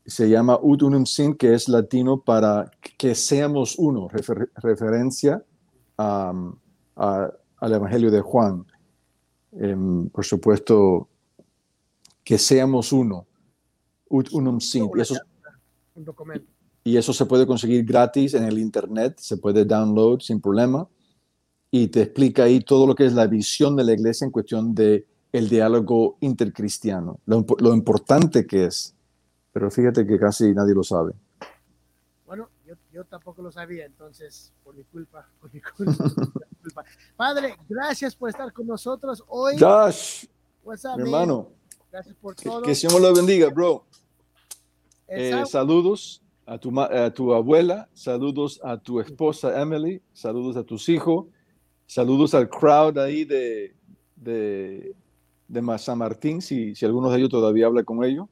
[0.07, 5.45] se llama Ut Unum Sint, que es latino para que seamos uno, refer- referencia
[5.99, 6.33] a-
[6.97, 8.65] a- al Evangelio de Juan.
[9.53, 11.09] Em, por supuesto,
[12.25, 13.27] que seamos uno.
[14.11, 14.91] Ut unum sint.
[15.03, 15.15] Eso,
[15.95, 16.47] un documento.
[16.89, 20.89] Y eso se puede conseguir gratis en el internet, se puede download sin problema.
[21.71, 24.75] Y te explica ahí todo lo que es la visión de la iglesia en cuestión
[24.75, 28.95] de el diálogo intercristiano, lo, lo importante que es.
[29.53, 31.13] Pero fíjate que casi nadie lo sabe.
[32.25, 36.57] Bueno, yo, yo tampoco lo sabía, entonces, por mi culpa, por mi culpa, por mi
[36.63, 36.85] culpa.
[37.17, 39.59] Padre, gracias por estar con nosotros hoy.
[39.59, 40.25] Josh,
[40.65, 41.05] up, mi man?
[41.05, 41.49] hermano,
[41.93, 42.63] Gracias por que, todo.
[42.63, 43.85] que el Señor lo bendiga, bro.
[45.07, 50.89] Eh, saludos a tu, a tu abuela, saludos a tu esposa Emily, saludos a tus
[50.89, 51.27] hijos,
[51.87, 53.77] saludos al crowd ahí de,
[54.17, 54.95] de,
[55.47, 58.27] de San Martín, si, si algunos de ellos todavía habla con ellos.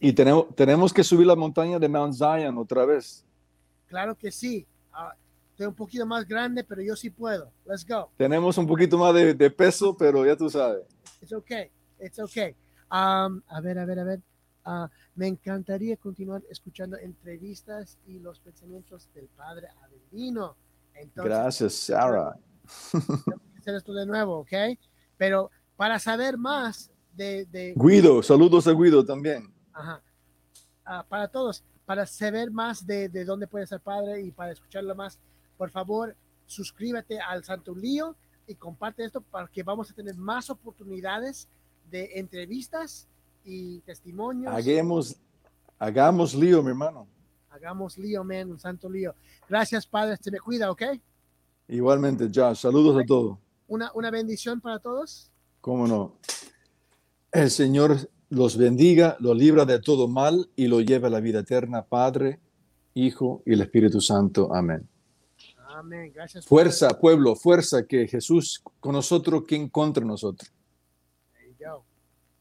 [0.00, 3.26] Y tenemos, tenemos que subir la montaña de Mount Zion otra vez.
[3.88, 4.66] Claro que sí.
[4.90, 5.14] Ah,
[5.50, 7.52] estoy un poquito más grande, pero yo sí puedo.
[7.66, 8.10] Let's go.
[8.16, 10.82] Tenemos un poquito más de, de peso, pero ya tú sabes.
[11.20, 11.70] It's okay.
[12.00, 12.54] It's okay.
[12.90, 14.20] Um, a ver, a ver, a ver.
[14.64, 20.56] Ah, me encantaría continuar escuchando entrevistas y los pensamientos del padre Avelino.
[20.94, 22.38] Entonces, Gracias, Sarah.
[23.58, 24.52] hacer esto de nuevo, ¿ok?
[25.18, 29.52] Pero para saber más de, de Guido, saludos a Guido también.
[29.72, 30.02] Ajá.
[30.84, 34.94] Ah, para todos, para saber más de, de dónde puede ser padre y para escucharlo
[34.94, 35.18] más,
[35.58, 40.48] por favor, suscríbete al Santo Lío y comparte esto para que vamos a tener más
[40.50, 41.48] oportunidades
[41.90, 43.08] de entrevistas
[43.44, 44.52] y testimonios.
[44.52, 45.16] Hagamos,
[45.78, 47.06] hagamos lío, mi hermano.
[47.50, 49.14] Hagamos lío, man, un santo lío.
[49.48, 50.82] Gracias, Padre, se me cuida, ¿ok?
[51.68, 53.38] Igualmente, Josh, saludos a todos.
[53.68, 55.30] Una, una bendición para todos.
[55.60, 56.16] ¿Cómo no?
[57.32, 61.40] El Señor los bendiga, los libra de todo mal y lo lleva a la vida
[61.40, 62.40] eterna, Padre,
[62.94, 64.54] Hijo y el Espíritu Santo.
[64.54, 64.88] Amén.
[65.68, 66.12] Amén.
[66.14, 66.46] Gracias.
[66.46, 70.52] Fuerza, pueblo, fuerza, que Jesús con nosotros, quien contra nosotros.